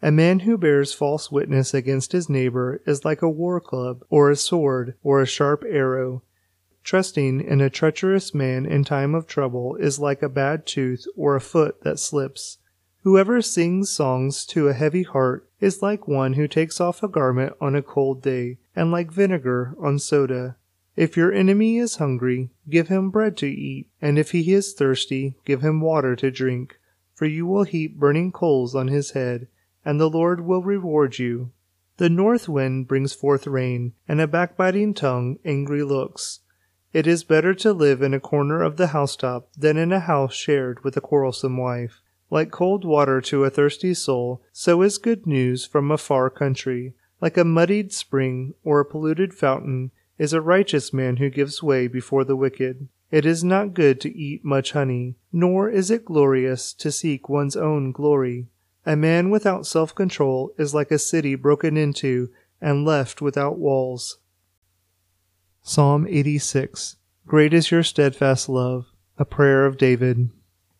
A 0.00 0.12
man 0.12 0.40
who 0.40 0.56
bears 0.56 0.94
false 0.94 1.32
witness 1.32 1.74
against 1.74 2.12
his 2.12 2.30
neighbor 2.30 2.80
is 2.86 3.04
like 3.04 3.20
a 3.20 3.28
war 3.28 3.60
club, 3.60 4.04
or 4.08 4.30
a 4.30 4.36
sword, 4.36 4.94
or 5.02 5.20
a 5.20 5.26
sharp 5.26 5.64
arrow. 5.68 6.22
Trusting 6.84 7.40
in 7.40 7.60
a 7.60 7.68
treacherous 7.68 8.32
man 8.32 8.64
in 8.64 8.84
time 8.84 9.14
of 9.14 9.26
trouble 9.26 9.74
is 9.74 9.98
like 9.98 10.22
a 10.22 10.28
bad 10.28 10.66
tooth 10.66 11.04
or 11.16 11.34
a 11.34 11.40
foot 11.40 11.82
that 11.82 11.98
slips. 11.98 12.58
Whoever 13.02 13.40
sings 13.40 13.90
songs 13.90 14.44
to 14.46 14.68
a 14.68 14.74
heavy 14.74 15.02
heart 15.02 15.48
is 15.60 15.82
like 15.82 16.06
one 16.06 16.34
who 16.34 16.46
takes 16.46 16.80
off 16.80 17.02
a 17.02 17.08
garment 17.08 17.54
on 17.60 17.74
a 17.74 17.82
cold 17.82 18.22
day, 18.22 18.58
and 18.76 18.90
like 18.90 19.10
vinegar 19.10 19.74
on 19.80 19.98
soda. 19.98 20.56
If 20.96 21.16
your 21.16 21.32
enemy 21.32 21.78
is 21.78 21.96
hungry, 21.96 22.50
give 22.68 22.88
him 22.88 23.10
bread 23.10 23.36
to 23.38 23.46
eat, 23.46 23.88
and 24.02 24.18
if 24.18 24.32
he 24.32 24.52
is 24.52 24.74
thirsty, 24.74 25.36
give 25.44 25.62
him 25.62 25.80
water 25.80 26.14
to 26.16 26.30
drink, 26.30 26.78
for 27.14 27.26
you 27.26 27.46
will 27.46 27.64
heap 27.64 27.98
burning 27.98 28.32
coals 28.32 28.74
on 28.74 28.88
his 28.88 29.12
head 29.12 29.48
and 29.84 29.98
the 29.98 30.10
Lord 30.10 30.40
will 30.40 30.62
reward 30.62 31.18
you. 31.18 31.52
The 31.96 32.10
north 32.10 32.48
wind 32.48 32.88
brings 32.88 33.12
forth 33.12 33.46
rain, 33.46 33.92
and 34.08 34.20
a 34.20 34.26
backbiting 34.26 34.94
tongue 34.94 35.38
angry 35.44 35.82
looks. 35.82 36.40
It 36.92 37.06
is 37.06 37.24
better 37.24 37.54
to 37.54 37.72
live 37.72 38.02
in 38.02 38.14
a 38.14 38.20
corner 38.20 38.62
of 38.62 38.76
the 38.76 38.88
housetop 38.88 39.48
than 39.56 39.76
in 39.76 39.92
a 39.92 40.00
house 40.00 40.34
shared 40.34 40.82
with 40.82 40.96
a 40.96 41.00
quarrelsome 41.00 41.56
wife. 41.56 42.00
Like 42.30 42.52
cold 42.52 42.84
water 42.84 43.20
to 43.22 43.44
a 43.44 43.50
thirsty 43.50 43.92
soul, 43.92 44.40
so 44.52 44.82
is 44.82 44.98
good 44.98 45.26
news 45.26 45.66
from 45.66 45.90
a 45.90 45.98
far 45.98 46.30
country. 46.30 46.94
Like 47.20 47.36
a 47.36 47.44
muddied 47.44 47.92
spring 47.92 48.54
or 48.62 48.80
a 48.80 48.84
polluted 48.84 49.34
fountain 49.34 49.90
is 50.16 50.32
a 50.32 50.40
righteous 50.40 50.92
man 50.92 51.16
who 51.16 51.28
gives 51.28 51.62
way 51.62 51.88
before 51.88 52.24
the 52.24 52.36
wicked. 52.36 52.88
It 53.10 53.26
is 53.26 53.42
not 53.42 53.74
good 53.74 54.00
to 54.02 54.16
eat 54.16 54.44
much 54.44 54.72
honey, 54.72 55.16
nor 55.32 55.68
is 55.68 55.90
it 55.90 56.04
glorious 56.04 56.72
to 56.74 56.92
seek 56.92 57.28
one's 57.28 57.56
own 57.56 57.90
glory. 57.90 58.46
A 58.86 58.96
man 58.96 59.30
without 59.30 59.66
self 59.66 59.94
control 59.94 60.54
is 60.56 60.74
like 60.74 60.90
a 60.90 60.98
city 60.98 61.34
broken 61.34 61.76
into 61.76 62.30
and 62.60 62.84
left 62.84 63.20
without 63.20 63.58
walls. 63.58 64.18
Psalm 65.62 66.06
86 66.08 66.96
Great 67.26 67.52
is 67.52 67.70
your 67.70 67.82
steadfast 67.82 68.48
love, 68.48 68.86
a 69.18 69.24
prayer 69.24 69.66
of 69.66 69.76
David. 69.76 70.30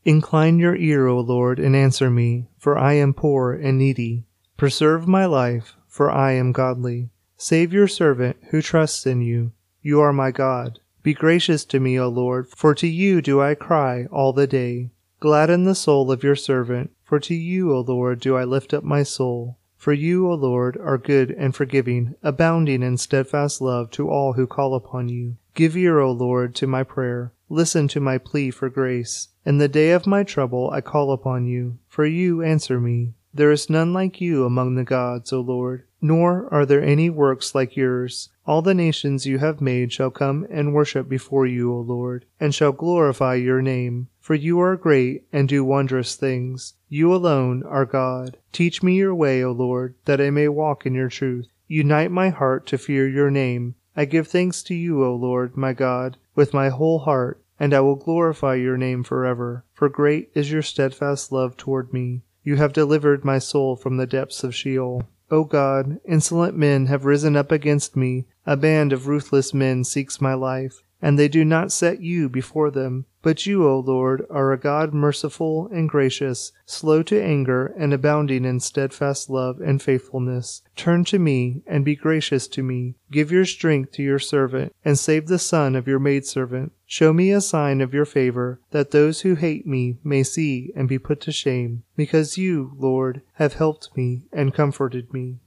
Incline 0.05 0.59
your 0.59 0.77
ear, 0.77 1.07
O 1.07 1.21
Lord, 1.21 1.59
and 1.59 1.77
answer 1.77 2.11
me, 2.11 2.49
for 2.59 2.79
I 2.79 2.95
am 2.95 3.13
poor 3.13 3.53
and 3.53 3.79
needy. 3.79 4.25
Preserve 4.57 5.07
my 5.07 5.27
life, 5.27 5.77
for 5.87 6.11
I 6.11 6.33
am 6.33 6.53
godly. 6.53 7.11
Save 7.37 7.73
your 7.73 7.89
servant 7.89 8.37
who 8.51 8.63
trusts 8.63 9.07
in 9.07 9.21
you. 9.21 9.53
You 9.83 10.01
are 10.01 10.13
my 10.13 10.31
God. 10.31 10.79
Be 11.03 11.15
gracious 11.15 11.65
to 11.67 11.81
me, 11.81 11.99
O 11.99 12.09
Lord, 12.09 12.49
for 12.49 12.75
to 12.75 12.87
you 12.87 13.23
do 13.23 13.41
I 13.41 13.55
cry 13.55 14.07
all 14.13 14.35
the 14.35 14.47
day. 14.47 14.91
Gladden 15.19 15.65
the 15.65 15.75
soul 15.75 16.13
of 16.13 16.23
your 16.23 16.37
servant, 16.37 16.91
for 17.03 17.19
to 17.21 17.35
you, 17.35 17.75
O 17.75 17.81
Lord, 17.81 18.21
do 18.21 18.37
I 18.37 18.45
lift 18.45 18.75
up 18.75 18.85
my 18.85 19.03
soul. 19.03 19.57
For 19.77 19.95
you, 19.95 20.31
O 20.31 20.35
Lord, 20.35 20.77
are 20.77 20.99
good 20.99 21.31
and 21.31 21.55
forgiving, 21.55 22.15
abounding 22.23 22.83
in 22.83 22.99
steadfast 22.99 23.63
love 23.63 23.91
to 23.93 24.11
all 24.11 24.35
who 24.35 24.47
call 24.47 24.75
upon 24.75 25.09
you. 25.09 25.39
Give 25.55 25.75
ear, 25.75 26.01
O 26.01 26.13
Lord, 26.13 26.55
to 26.57 26.67
my 26.67 26.83
prayer. 26.83 27.33
Listen 27.49 27.89
to 27.89 28.01
my 28.01 28.19
plea 28.19 28.51
for 28.51 28.69
grace. 28.69 29.29
In 29.51 29.59
the 29.59 29.67
day 29.67 29.91
of 29.91 30.07
my 30.07 30.23
trouble 30.23 30.71
I 30.71 30.81
call 30.81 31.11
upon 31.11 31.45
you, 31.45 31.79
for 31.89 32.07
you 32.07 32.41
answer 32.41 32.79
me. 32.79 33.15
There 33.35 33.51
is 33.51 33.69
none 33.69 33.93
like 33.93 34.21
you 34.21 34.45
among 34.45 34.77
the 34.77 34.85
gods, 34.85 35.33
O 35.33 35.41
Lord, 35.41 35.83
nor 36.01 36.47
are 36.55 36.65
there 36.65 36.85
any 36.85 37.11
works 37.11 37.53
like 37.53 37.77
yours. 37.77 38.29
All 38.47 38.63
the 38.63 38.75
nations 38.75 39.27
you 39.27 39.39
have 39.39 39.61
made 39.61 39.93
shall 39.93 40.13
come 40.13 40.47
and 40.51 40.73
worship 40.73 41.09
before 41.09 41.49
you, 41.49 41.75
O 41.75 41.81
Lord, 41.81 42.27
and 42.39 42.55
shall 42.55 42.71
glorify 42.71 43.35
your 43.35 43.61
name. 43.61 44.07
For 44.21 44.37
you 44.37 44.61
are 44.61 44.77
great 44.77 45.25
and 45.33 45.49
do 45.49 45.65
wondrous 45.65 46.15
things. 46.15 46.75
You 46.89 47.13
alone 47.13 47.65
are 47.65 47.85
God. 47.85 48.37
Teach 48.53 48.85
me 48.85 48.99
your 48.99 49.17
way, 49.17 49.43
O 49.43 49.51
Lord, 49.51 49.97
that 50.05 50.21
I 50.21 50.31
may 50.31 50.47
walk 50.47 50.87
in 50.87 50.95
your 50.95 51.09
truth. 51.09 51.49
Unite 51.67 52.13
my 52.13 52.29
heart 52.29 52.69
to 52.69 52.79
fear 52.79 53.09
your 53.09 53.33
name. 53.33 53.75
I 53.97 54.05
give 54.05 54.29
thanks 54.29 54.63
to 54.63 54.77
you, 54.77 55.05
O 55.05 55.13
Lord, 55.13 55.57
my 55.57 55.73
God, 55.73 56.19
with 56.37 56.55
my 56.55 56.69
whole 56.69 57.01
heart, 57.01 57.40
and 57.61 57.75
I 57.75 57.81
will 57.81 57.95
glorify 57.95 58.55
your 58.55 58.79
name 58.79 59.05
forever. 59.05 59.67
For 59.75 59.91
great 59.91 60.31
is 60.35 60.51
your 60.51 60.63
steadfast 60.63 61.31
love 61.31 61.59
toward 61.59 61.93
me. 61.93 62.23
You 62.43 62.57
have 62.57 62.73
delivered 62.73 63.25
my 63.25 63.39
soul 63.39 63.77
from 63.77 63.99
the 63.99 64.07
depths 64.07 64.43
of 64.43 64.55
Sheol. 64.55 65.05
O 65.31 65.45
God, 65.45 66.01
insolent 66.05 66.57
men 66.57 66.87
have 66.87 67.05
risen 67.05 67.37
up 67.37 67.53
against 67.53 67.97
me. 67.97 68.27
A 68.47 68.57
band 68.57 68.95
of 68.95 69.07
ruthless 69.07 69.53
men 69.53 69.85
seeks 69.85 70.23
my 70.23 70.33
life, 70.33 70.83
and 71.03 71.19
they 71.19 71.29
do 71.29 71.45
not 71.45 71.71
set 71.71 72.01
you 72.01 72.31
before 72.31 72.71
them. 72.71 73.05
But 73.23 73.45
you, 73.45 73.69
O 73.69 73.79
Lord, 73.79 74.25
are 74.31 74.51
a 74.51 74.59
God 74.59 74.95
merciful 74.95 75.69
and 75.71 75.89
gracious, 75.89 76.53
slow 76.65 77.03
to 77.03 77.23
anger, 77.23 77.67
and 77.67 77.93
abounding 77.93 78.47
in 78.47 78.61
steadfast 78.61 79.29
love 79.29 79.61
and 79.61 79.83
faithfulness. 79.83 80.63
Turn 80.75 81.05
to 81.05 81.19
me, 81.19 81.63
and 81.67 81.85
be 81.85 81.95
gracious 81.95 82.49
to 82.49 82.63
me. 82.63 82.95
Give 83.11 83.31
your 83.31 83.45
strength 83.45 83.93
to 83.93 84.03
your 84.03 84.19
servant, 84.19 84.75
and 84.85 84.99
save 84.99 85.27
the 85.27 85.39
son 85.39 85.77
of 85.77 85.87
your 85.87 85.99
maidservant. 85.99 86.73
Show 86.87 87.13
me 87.13 87.31
a 87.31 87.43
sign 87.43 87.83
of 87.83 87.93
your 87.93 88.07
favor, 88.07 88.61
that 88.71 88.91
those 88.91 89.21
who 89.21 89.35
hate 89.35 89.67
me 89.67 89.99
may 90.03 90.23
see 90.23 90.73
and 90.75 90.89
be 90.89 90.99
put 90.99 91.21
to 91.23 91.33
shame, 91.33 91.83
because 91.97 92.39
you, 92.39 92.73
Lord, 92.77 93.21
have 93.35 93.55
helped 93.55 93.95
me 93.97 94.23
and 94.33 94.55
comforted 94.55 95.13
me. 95.13 95.41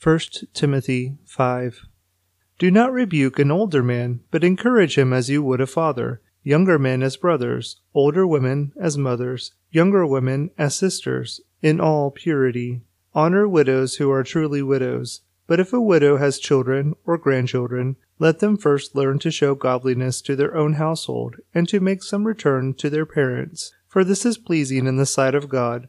1 0.00 0.18
Timothy 0.54 1.16
5 1.26 1.86
Do 2.62 2.70
not 2.70 2.92
rebuke 2.92 3.40
an 3.40 3.50
older 3.50 3.82
man, 3.82 4.20
but 4.30 4.44
encourage 4.44 4.96
him 4.96 5.12
as 5.12 5.28
you 5.28 5.42
would 5.42 5.60
a 5.60 5.66
father, 5.66 6.20
younger 6.44 6.78
men 6.78 7.02
as 7.02 7.16
brothers, 7.16 7.80
older 7.92 8.24
women 8.24 8.72
as 8.80 8.96
mothers, 8.96 9.52
younger 9.72 10.06
women 10.06 10.52
as 10.56 10.76
sisters, 10.76 11.40
in 11.60 11.80
all 11.80 12.12
purity. 12.12 12.82
Honor 13.14 13.48
widows 13.48 13.96
who 13.96 14.12
are 14.12 14.22
truly 14.22 14.62
widows. 14.62 15.22
But 15.48 15.58
if 15.58 15.72
a 15.72 15.80
widow 15.80 16.18
has 16.18 16.38
children 16.38 16.94
or 17.04 17.18
grandchildren, 17.18 17.96
let 18.20 18.38
them 18.38 18.56
first 18.56 18.94
learn 18.94 19.18
to 19.18 19.32
show 19.32 19.56
godliness 19.56 20.22
to 20.22 20.36
their 20.36 20.54
own 20.54 20.74
household, 20.74 21.38
and 21.52 21.68
to 21.68 21.80
make 21.80 22.04
some 22.04 22.28
return 22.28 22.74
to 22.74 22.88
their 22.88 23.06
parents, 23.06 23.72
for 23.88 24.04
this 24.04 24.24
is 24.24 24.38
pleasing 24.38 24.86
in 24.86 24.98
the 24.98 25.04
sight 25.04 25.34
of 25.34 25.48
God. 25.48 25.88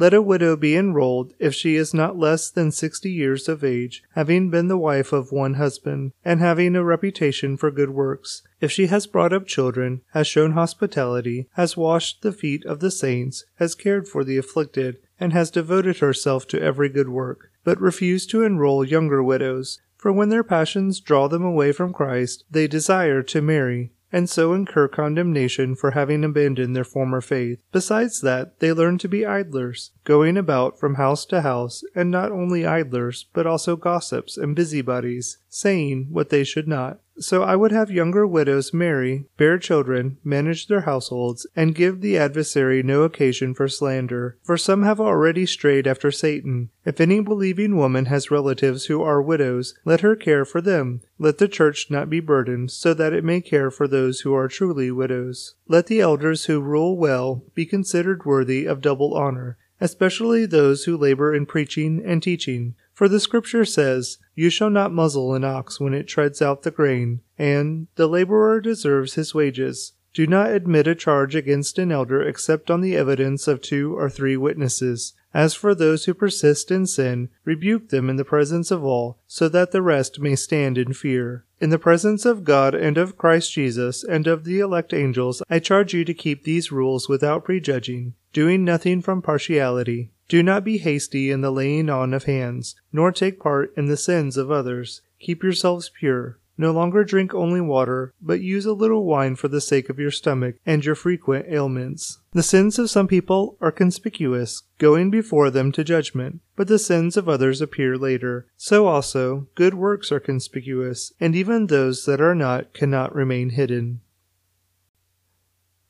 Let 0.00 0.14
a 0.14 0.22
widow 0.22 0.54
be 0.54 0.76
enrolled 0.76 1.34
if 1.40 1.54
she 1.54 1.74
is 1.74 1.92
not 1.92 2.16
less 2.16 2.50
than 2.50 2.70
sixty 2.70 3.10
years 3.10 3.48
of 3.48 3.64
age, 3.64 4.04
having 4.12 4.48
been 4.48 4.68
the 4.68 4.78
wife 4.78 5.12
of 5.12 5.32
one 5.32 5.54
husband, 5.54 6.12
and 6.24 6.38
having 6.38 6.76
a 6.76 6.84
reputation 6.84 7.56
for 7.56 7.72
good 7.72 7.90
works. 7.90 8.42
If 8.60 8.70
she 8.70 8.86
has 8.86 9.08
brought 9.08 9.32
up 9.32 9.48
children, 9.48 10.02
has 10.12 10.28
shown 10.28 10.52
hospitality, 10.52 11.48
has 11.54 11.76
washed 11.76 12.22
the 12.22 12.30
feet 12.30 12.64
of 12.64 12.78
the 12.78 12.92
saints, 12.92 13.44
has 13.56 13.74
cared 13.74 14.06
for 14.06 14.22
the 14.22 14.38
afflicted, 14.38 14.98
and 15.18 15.32
has 15.32 15.50
devoted 15.50 15.98
herself 15.98 16.46
to 16.46 16.62
every 16.62 16.88
good 16.88 17.08
work. 17.08 17.50
But 17.64 17.80
refuse 17.80 18.24
to 18.28 18.44
enroll 18.44 18.84
younger 18.84 19.20
widows, 19.20 19.80
for 19.96 20.12
when 20.12 20.28
their 20.28 20.44
passions 20.44 21.00
draw 21.00 21.26
them 21.26 21.42
away 21.42 21.72
from 21.72 21.92
Christ, 21.92 22.44
they 22.48 22.68
desire 22.68 23.24
to 23.24 23.42
marry 23.42 23.90
and 24.12 24.28
so 24.28 24.52
incur 24.52 24.88
condemnation 24.88 25.74
for 25.74 25.92
having 25.92 26.24
abandoned 26.24 26.74
their 26.74 26.84
former 26.84 27.20
faith. 27.20 27.58
Besides 27.72 28.20
that, 28.22 28.60
they 28.60 28.72
learn 28.72 28.98
to 28.98 29.08
be 29.08 29.26
idlers, 29.26 29.92
going 30.04 30.36
about 30.36 30.78
from 30.78 30.94
house 30.94 31.24
to 31.26 31.42
house, 31.42 31.82
and 31.94 32.10
not 32.10 32.32
only 32.32 32.66
idlers, 32.66 33.26
but 33.32 33.46
also 33.46 33.76
gossips 33.76 34.36
and 34.36 34.56
busybodies, 34.56 35.38
saying 35.48 36.08
what 36.10 36.30
they 36.30 36.44
should 36.44 36.68
not. 36.68 37.00
So 37.20 37.42
I 37.42 37.56
would 37.56 37.72
have 37.72 37.90
younger 37.90 38.26
widows 38.26 38.72
marry, 38.72 39.24
bear 39.36 39.58
children, 39.58 40.18
manage 40.22 40.68
their 40.68 40.82
households, 40.82 41.48
and 41.56 41.74
give 41.74 42.00
the 42.00 42.16
adversary 42.16 42.80
no 42.80 43.02
occasion 43.02 43.54
for 43.54 43.66
slander. 43.66 44.38
For 44.44 44.56
some 44.56 44.84
have 44.84 45.00
already 45.00 45.44
strayed 45.44 45.88
after 45.88 46.12
Satan. 46.12 46.70
If 46.84 47.00
any 47.00 47.20
believing 47.20 47.76
woman 47.76 48.04
has 48.04 48.30
relatives 48.30 48.86
who 48.86 49.02
are 49.02 49.20
widows, 49.20 49.74
let 49.84 50.02
her 50.02 50.14
care 50.14 50.44
for 50.44 50.60
them. 50.60 51.00
Let 51.18 51.38
the 51.38 51.48
church 51.48 51.90
not 51.90 52.08
be 52.08 52.20
burdened, 52.20 52.70
so 52.70 52.94
that 52.94 53.12
it 53.12 53.24
may 53.24 53.40
care 53.40 53.72
for 53.72 53.88
those 53.88 54.20
who 54.20 54.32
are 54.34 54.46
truly 54.46 54.92
widows. 54.92 55.56
Let 55.66 55.88
the 55.88 56.00
elders 56.00 56.44
who 56.44 56.60
rule 56.60 56.96
well 56.96 57.42
be 57.54 57.66
considered 57.66 58.24
worthy 58.24 58.64
of 58.64 58.80
double 58.80 59.14
honor, 59.14 59.58
especially 59.80 60.46
those 60.46 60.84
who 60.84 60.96
labor 60.96 61.34
in 61.34 61.46
preaching 61.46 62.00
and 62.04 62.22
teaching. 62.22 62.76
For 62.98 63.08
the 63.08 63.20
scripture 63.20 63.64
says, 63.64 64.18
You 64.34 64.50
shall 64.50 64.70
not 64.70 64.92
muzzle 64.92 65.32
an 65.32 65.44
ox 65.44 65.78
when 65.78 65.94
it 65.94 66.08
treads 66.08 66.42
out 66.42 66.64
the 66.64 66.72
grain, 66.72 67.20
and 67.38 67.86
the 67.94 68.08
laborer 68.08 68.60
deserves 68.60 69.14
his 69.14 69.32
wages. 69.32 69.92
Do 70.12 70.26
not 70.26 70.50
admit 70.50 70.88
a 70.88 70.96
charge 70.96 71.36
against 71.36 71.78
an 71.78 71.92
elder 71.92 72.20
except 72.20 72.72
on 72.72 72.80
the 72.80 72.96
evidence 72.96 73.46
of 73.46 73.62
two 73.62 73.96
or 73.96 74.10
three 74.10 74.36
witnesses. 74.36 75.12
As 75.32 75.54
for 75.54 75.76
those 75.76 76.06
who 76.06 76.12
persist 76.12 76.72
in 76.72 76.88
sin, 76.88 77.28
rebuke 77.44 77.90
them 77.90 78.10
in 78.10 78.16
the 78.16 78.24
presence 78.24 78.72
of 78.72 78.82
all, 78.82 79.20
so 79.28 79.48
that 79.48 79.70
the 79.70 79.80
rest 79.80 80.18
may 80.18 80.34
stand 80.34 80.76
in 80.76 80.92
fear. 80.92 81.44
In 81.60 81.70
the 81.70 81.78
presence 81.78 82.26
of 82.26 82.42
God 82.42 82.74
and 82.74 82.98
of 82.98 83.16
Christ 83.16 83.52
Jesus 83.52 84.02
and 84.02 84.26
of 84.26 84.42
the 84.42 84.58
elect 84.58 84.92
angels, 84.92 85.40
I 85.48 85.60
charge 85.60 85.94
you 85.94 86.04
to 86.04 86.14
keep 86.14 86.42
these 86.42 86.72
rules 86.72 87.08
without 87.08 87.44
prejudging, 87.44 88.14
doing 88.32 88.64
nothing 88.64 89.02
from 89.02 89.22
partiality 89.22 90.10
do 90.28 90.42
not 90.42 90.62
be 90.62 90.78
hasty 90.78 91.30
in 91.30 91.40
the 91.40 91.50
laying 91.50 91.88
on 91.88 92.12
of 92.12 92.24
hands, 92.24 92.76
nor 92.92 93.10
take 93.10 93.40
part 93.40 93.72
in 93.76 93.86
the 93.86 93.96
sins 93.96 94.36
of 94.36 94.50
others. 94.50 95.00
Keep 95.18 95.42
yourselves 95.42 95.90
pure. 95.98 96.38
No 96.60 96.72
longer 96.72 97.04
drink 97.04 97.32
only 97.34 97.60
water, 97.60 98.12
but 98.20 98.40
use 98.40 98.66
a 98.66 98.72
little 98.72 99.04
wine 99.04 99.36
for 99.36 99.46
the 99.46 99.60
sake 99.60 99.88
of 99.88 100.00
your 100.00 100.10
stomach 100.10 100.56
and 100.66 100.84
your 100.84 100.96
frequent 100.96 101.46
ailments. 101.48 102.18
The 102.32 102.42
sins 102.42 102.80
of 102.80 102.90
some 102.90 103.06
people 103.06 103.56
are 103.60 103.70
conspicuous, 103.70 104.64
going 104.78 105.08
before 105.08 105.50
them 105.50 105.70
to 105.72 105.84
judgment, 105.84 106.40
but 106.56 106.66
the 106.66 106.80
sins 106.80 107.16
of 107.16 107.28
others 107.28 107.60
appear 107.60 107.96
later. 107.96 108.48
So 108.56 108.88
also, 108.88 109.46
good 109.54 109.74
works 109.74 110.10
are 110.10 110.18
conspicuous, 110.18 111.12
and 111.20 111.36
even 111.36 111.68
those 111.68 112.04
that 112.06 112.20
are 112.20 112.34
not 112.34 112.74
cannot 112.74 113.14
remain 113.14 113.50
hidden. 113.50 114.00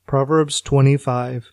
Proverbs 0.05 0.61
25 0.61 1.51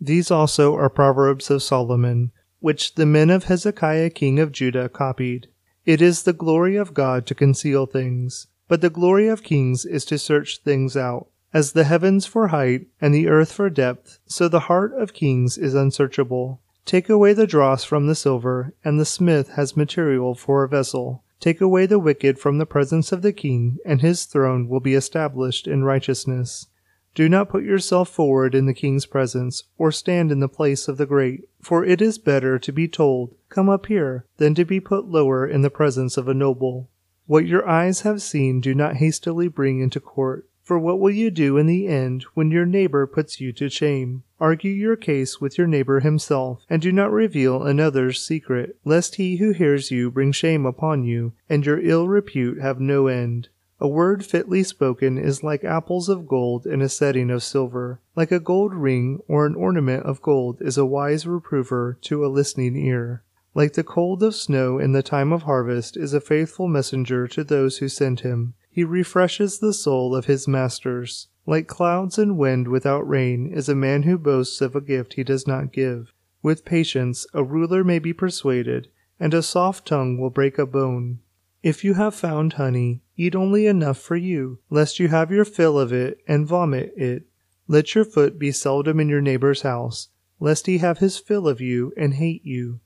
these 0.00 0.30
also 0.30 0.74
are 0.76 0.88
proverbs 0.88 1.50
of 1.50 1.62
Solomon, 1.62 2.32
which 2.60 2.94
the 2.94 3.06
men 3.06 3.28
of 3.30 3.44
Hezekiah 3.44 4.10
king 4.10 4.38
of 4.38 4.52
Judah 4.52 4.88
copied. 4.88 5.48
It 5.84 6.00
is 6.00 6.22
the 6.22 6.32
glory 6.32 6.76
of 6.76 6.94
God 6.94 7.26
to 7.26 7.34
conceal 7.34 7.86
things, 7.86 8.46
but 8.68 8.80
the 8.80 8.90
glory 8.90 9.28
of 9.28 9.42
kings 9.42 9.84
is 9.84 10.04
to 10.06 10.18
search 10.18 10.60
things 10.62 10.96
out. 10.96 11.28
As 11.52 11.72
the 11.72 11.84
heavens 11.84 12.26
for 12.26 12.48
height 12.48 12.86
and 13.00 13.12
the 13.12 13.28
earth 13.28 13.52
for 13.52 13.68
depth, 13.68 14.20
so 14.26 14.48
the 14.48 14.60
heart 14.60 14.92
of 14.94 15.12
kings 15.12 15.58
is 15.58 15.74
unsearchable. 15.74 16.60
Take 16.84 17.08
away 17.08 17.32
the 17.32 17.46
dross 17.46 17.84
from 17.84 18.06
the 18.06 18.14
silver, 18.14 18.72
and 18.84 18.98
the 18.98 19.04
smith 19.04 19.50
has 19.50 19.76
material 19.76 20.34
for 20.34 20.62
a 20.62 20.68
vessel. 20.68 21.24
Take 21.40 21.60
away 21.60 21.86
the 21.86 21.98
wicked 21.98 22.38
from 22.38 22.58
the 22.58 22.66
presence 22.66 23.12
of 23.12 23.22
the 23.22 23.32
king, 23.32 23.78
and 23.84 24.00
his 24.00 24.24
throne 24.24 24.68
will 24.68 24.80
be 24.80 24.94
established 24.94 25.66
in 25.66 25.84
righteousness. 25.84 26.68
Do 27.14 27.28
not 27.28 27.48
put 27.48 27.64
yourself 27.64 28.08
forward 28.08 28.54
in 28.54 28.66
the 28.66 28.74
king's 28.74 29.06
presence, 29.06 29.64
or 29.78 29.90
stand 29.90 30.30
in 30.30 30.40
the 30.40 30.48
place 30.48 30.86
of 30.86 30.96
the 30.96 31.06
great, 31.06 31.48
for 31.60 31.84
it 31.84 32.00
is 32.00 32.18
better 32.18 32.58
to 32.58 32.72
be 32.72 32.86
told, 32.86 33.34
Come 33.48 33.68
up 33.68 33.86
here, 33.86 34.24
than 34.36 34.54
to 34.54 34.64
be 34.64 34.78
put 34.78 35.06
lower 35.06 35.46
in 35.46 35.62
the 35.62 35.70
presence 35.70 36.16
of 36.16 36.28
a 36.28 36.34
noble. 36.34 36.88
What 37.26 37.46
your 37.46 37.68
eyes 37.68 38.02
have 38.02 38.22
seen 38.22 38.60
do 38.60 38.74
not 38.74 38.96
hastily 38.96 39.48
bring 39.48 39.80
into 39.80 40.00
court. 40.00 40.46
For 40.62 40.78
what 40.78 41.00
will 41.00 41.10
you 41.10 41.32
do 41.32 41.56
in 41.56 41.66
the 41.66 41.88
end 41.88 42.22
when 42.34 42.52
your 42.52 42.64
neighbor 42.64 43.04
puts 43.08 43.40
you 43.40 43.52
to 43.54 43.68
shame? 43.68 44.22
Argue 44.38 44.70
your 44.70 44.94
case 44.94 45.40
with 45.40 45.58
your 45.58 45.66
neighbor 45.66 45.98
himself, 45.98 46.62
and 46.70 46.80
do 46.80 46.92
not 46.92 47.10
reveal 47.10 47.64
another's 47.64 48.24
secret, 48.24 48.76
lest 48.84 49.16
he 49.16 49.38
who 49.38 49.50
hears 49.50 49.90
you 49.90 50.12
bring 50.12 50.30
shame 50.30 50.64
upon 50.64 51.02
you, 51.02 51.32
and 51.48 51.66
your 51.66 51.80
ill 51.80 52.06
repute 52.06 52.60
have 52.60 52.78
no 52.78 53.08
end. 53.08 53.48
A 53.82 53.88
word 53.88 54.26
fitly 54.26 54.62
spoken 54.62 55.16
is 55.16 55.42
like 55.42 55.64
apples 55.64 56.10
of 56.10 56.28
gold 56.28 56.66
in 56.66 56.82
a 56.82 56.88
setting 56.88 57.30
of 57.30 57.42
silver. 57.42 58.00
Like 58.14 58.30
a 58.30 58.38
gold 58.38 58.74
ring 58.74 59.20
or 59.26 59.46
an 59.46 59.54
ornament 59.54 60.04
of 60.04 60.20
gold 60.20 60.58
is 60.60 60.76
a 60.76 60.84
wise 60.84 61.26
reprover 61.26 61.96
to 62.02 62.24
a 62.24 62.28
listening 62.28 62.76
ear. 62.76 63.22
Like 63.54 63.72
the 63.72 63.82
cold 63.82 64.22
of 64.22 64.34
snow 64.34 64.78
in 64.78 64.92
the 64.92 65.02
time 65.02 65.32
of 65.32 65.44
harvest 65.44 65.96
is 65.96 66.12
a 66.12 66.20
faithful 66.20 66.68
messenger 66.68 67.26
to 67.28 67.42
those 67.42 67.78
who 67.78 67.88
send 67.88 68.20
him. 68.20 68.52
He 68.70 68.84
refreshes 68.84 69.58
the 69.58 69.72
soul 69.72 70.14
of 70.14 70.26
his 70.26 70.46
masters. 70.46 71.28
Like 71.46 71.66
clouds 71.66 72.18
and 72.18 72.36
wind 72.36 72.68
without 72.68 73.08
rain 73.08 73.50
is 73.50 73.70
a 73.70 73.74
man 73.74 74.02
who 74.02 74.18
boasts 74.18 74.60
of 74.60 74.76
a 74.76 74.82
gift 74.82 75.14
he 75.14 75.24
does 75.24 75.46
not 75.46 75.72
give. 75.72 76.12
With 76.42 76.66
patience 76.66 77.26
a 77.32 77.42
ruler 77.42 77.82
may 77.82 77.98
be 77.98 78.12
persuaded, 78.12 78.88
and 79.18 79.32
a 79.32 79.42
soft 79.42 79.88
tongue 79.88 80.18
will 80.18 80.30
break 80.30 80.58
a 80.58 80.66
bone. 80.66 81.20
If 81.62 81.84
you 81.84 81.94
have 81.94 82.14
found 82.14 82.54
honey, 82.54 83.02
eat 83.20 83.34
only 83.34 83.66
enough 83.66 83.98
for 83.98 84.16
you, 84.16 84.58
lest 84.70 84.98
you 84.98 85.08
have 85.08 85.30
your 85.30 85.44
fill 85.44 85.78
of 85.78 85.92
it 85.92 86.18
and 86.26 86.46
vomit 86.46 86.90
it. 86.96 87.24
Let 87.68 87.94
your 87.94 88.06
foot 88.06 88.38
be 88.38 88.50
seldom 88.50 88.98
in 88.98 89.10
your 89.10 89.20
neighbor's 89.20 89.60
house, 89.60 90.08
lest 90.38 90.64
he 90.64 90.78
have 90.78 90.98
his 90.98 91.18
fill 91.18 91.46
of 91.46 91.60
you 91.60 91.92
and 91.98 92.14
hate 92.14 92.46
you. 92.46 92.80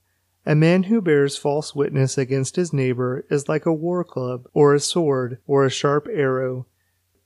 A 0.44 0.57
man 0.57 0.83
who 0.83 1.01
bears 1.01 1.37
false 1.37 1.73
witness 1.73 2.18
against 2.18 2.57
his 2.57 2.73
neighbor 2.73 3.25
is 3.31 3.49
like 3.49 3.64
a 3.64 3.73
war 3.73 4.03
club, 4.03 4.49
or 4.53 4.75
a 4.75 4.81
sword, 4.81 5.38
or 5.47 5.64
a 5.64 5.70
sharp 5.70 6.09
arrow. 6.12 6.66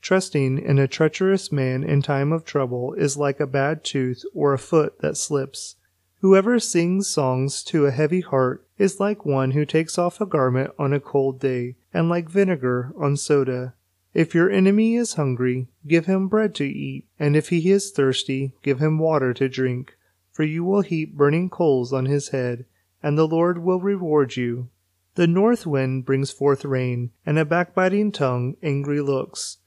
Trusting 0.02 0.58
in 0.58 0.78
a 0.78 0.86
treacherous 0.86 1.50
man 1.50 1.82
in 1.82 2.02
time 2.02 2.30
of 2.30 2.44
trouble 2.44 2.92
is 2.92 3.16
like 3.16 3.40
a 3.40 3.46
bad 3.46 3.84
tooth 3.84 4.22
or 4.34 4.52
a 4.52 4.58
foot 4.58 5.00
that 5.00 5.16
slips. 5.16 5.76
Whoever 6.20 6.60
sings 6.60 7.08
songs 7.08 7.62
to 7.64 7.86
a 7.86 7.90
heavy 7.90 8.20
heart 8.20 8.67
is 8.78 9.00
like 9.00 9.24
one 9.24 9.50
who 9.50 9.64
takes 9.64 9.98
off 9.98 10.20
a 10.20 10.26
garment 10.26 10.70
on 10.78 10.92
a 10.92 11.00
cold 11.00 11.40
day, 11.40 11.76
and 11.92 12.08
like 12.08 12.28
vinegar 12.28 12.92
on 12.96 13.16
soda. 13.16 13.74
If 14.14 14.34
your 14.34 14.50
enemy 14.50 14.96
is 14.96 15.14
hungry, 15.14 15.68
give 15.86 16.06
him 16.06 16.28
bread 16.28 16.54
to 16.56 16.64
eat, 16.64 17.06
and 17.18 17.36
if 17.36 17.50
he 17.50 17.70
is 17.70 17.90
thirsty, 17.90 18.52
give 18.62 18.78
him 18.78 18.98
water 18.98 19.34
to 19.34 19.48
drink. 19.48 19.96
For 20.32 20.44
you 20.44 20.64
will 20.64 20.82
heap 20.82 21.16
burning 21.16 21.50
coals 21.50 21.92
on 21.92 22.06
his 22.06 22.28
head, 22.28 22.64
and 23.02 23.18
the 23.18 23.28
Lord 23.28 23.58
will 23.58 23.80
reward 23.80 24.36
you. 24.36 24.70
The 25.16 25.26
north 25.26 25.66
wind 25.66 26.04
brings 26.04 26.30
forth 26.30 26.64
rain, 26.64 27.10
and 27.26 27.38
a 27.38 27.44
backbiting 27.44 28.12
tongue 28.12 28.56
angry 28.62 29.00
looks. 29.00 29.58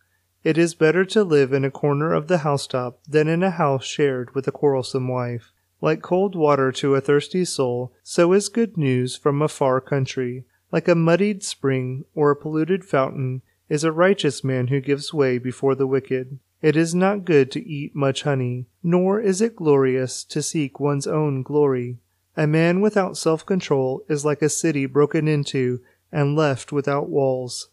It 0.43 0.57
is 0.57 0.73
better 0.73 1.05
to 1.05 1.23
live 1.23 1.53
in 1.53 1.63
a 1.63 1.71
corner 1.71 2.13
of 2.13 2.27
the 2.27 2.39
housetop 2.39 3.03
than 3.07 3.27
in 3.27 3.43
a 3.43 3.51
house 3.51 3.85
shared 3.85 4.33
with 4.33 4.47
a 4.47 4.51
quarrelsome 4.51 5.07
wife. 5.07 5.51
Like 5.81 6.03
cold 6.03 6.35
water 6.35 6.71
to 6.73 6.95
a 6.95 7.01
thirsty 7.01 7.43
soul, 7.43 7.91
so 8.03 8.33
is 8.33 8.49
good 8.49 8.77
news 8.77 9.17
from 9.17 9.41
a 9.41 9.47
far 9.47 9.81
country. 9.81 10.45
Like 10.71 10.87
a 10.87 10.95
muddied 10.95 11.43
spring 11.43 12.05
or 12.13 12.31
a 12.31 12.35
polluted 12.35 12.85
fountain 12.85 13.41
is 13.67 13.83
a 13.83 13.91
righteous 13.91 14.43
man 14.43 14.67
who 14.67 14.79
gives 14.79 15.13
way 15.13 15.39
before 15.39 15.75
the 15.75 15.87
wicked. 15.87 16.39
It 16.61 16.75
is 16.75 16.93
not 16.93 17.25
good 17.25 17.49
to 17.51 17.67
eat 17.67 17.95
much 17.95 18.21
honey, 18.21 18.67
nor 18.83 19.19
is 19.19 19.41
it 19.41 19.55
glorious 19.55 20.23
to 20.25 20.43
seek 20.43 20.79
one's 20.79 21.07
own 21.07 21.41
glory. 21.41 21.97
A 22.37 22.45
man 22.45 22.79
without 22.79 23.17
self 23.17 23.45
control 23.45 24.05
is 24.07 24.23
like 24.23 24.41
a 24.41 24.49
city 24.49 24.85
broken 24.85 25.27
into 25.27 25.81
and 26.11 26.35
left 26.35 26.71
without 26.71 27.09
walls. 27.09 27.69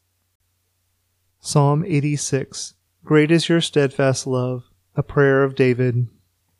Psalm 1.41 1.85
86 1.87 2.75
Great 3.05 3.31
is 3.31 3.49
your 3.49 3.61
steadfast 3.61 4.27
love, 4.27 4.65
a 4.97 5.03
prayer 5.03 5.43
of 5.45 5.55
David. 5.55 6.09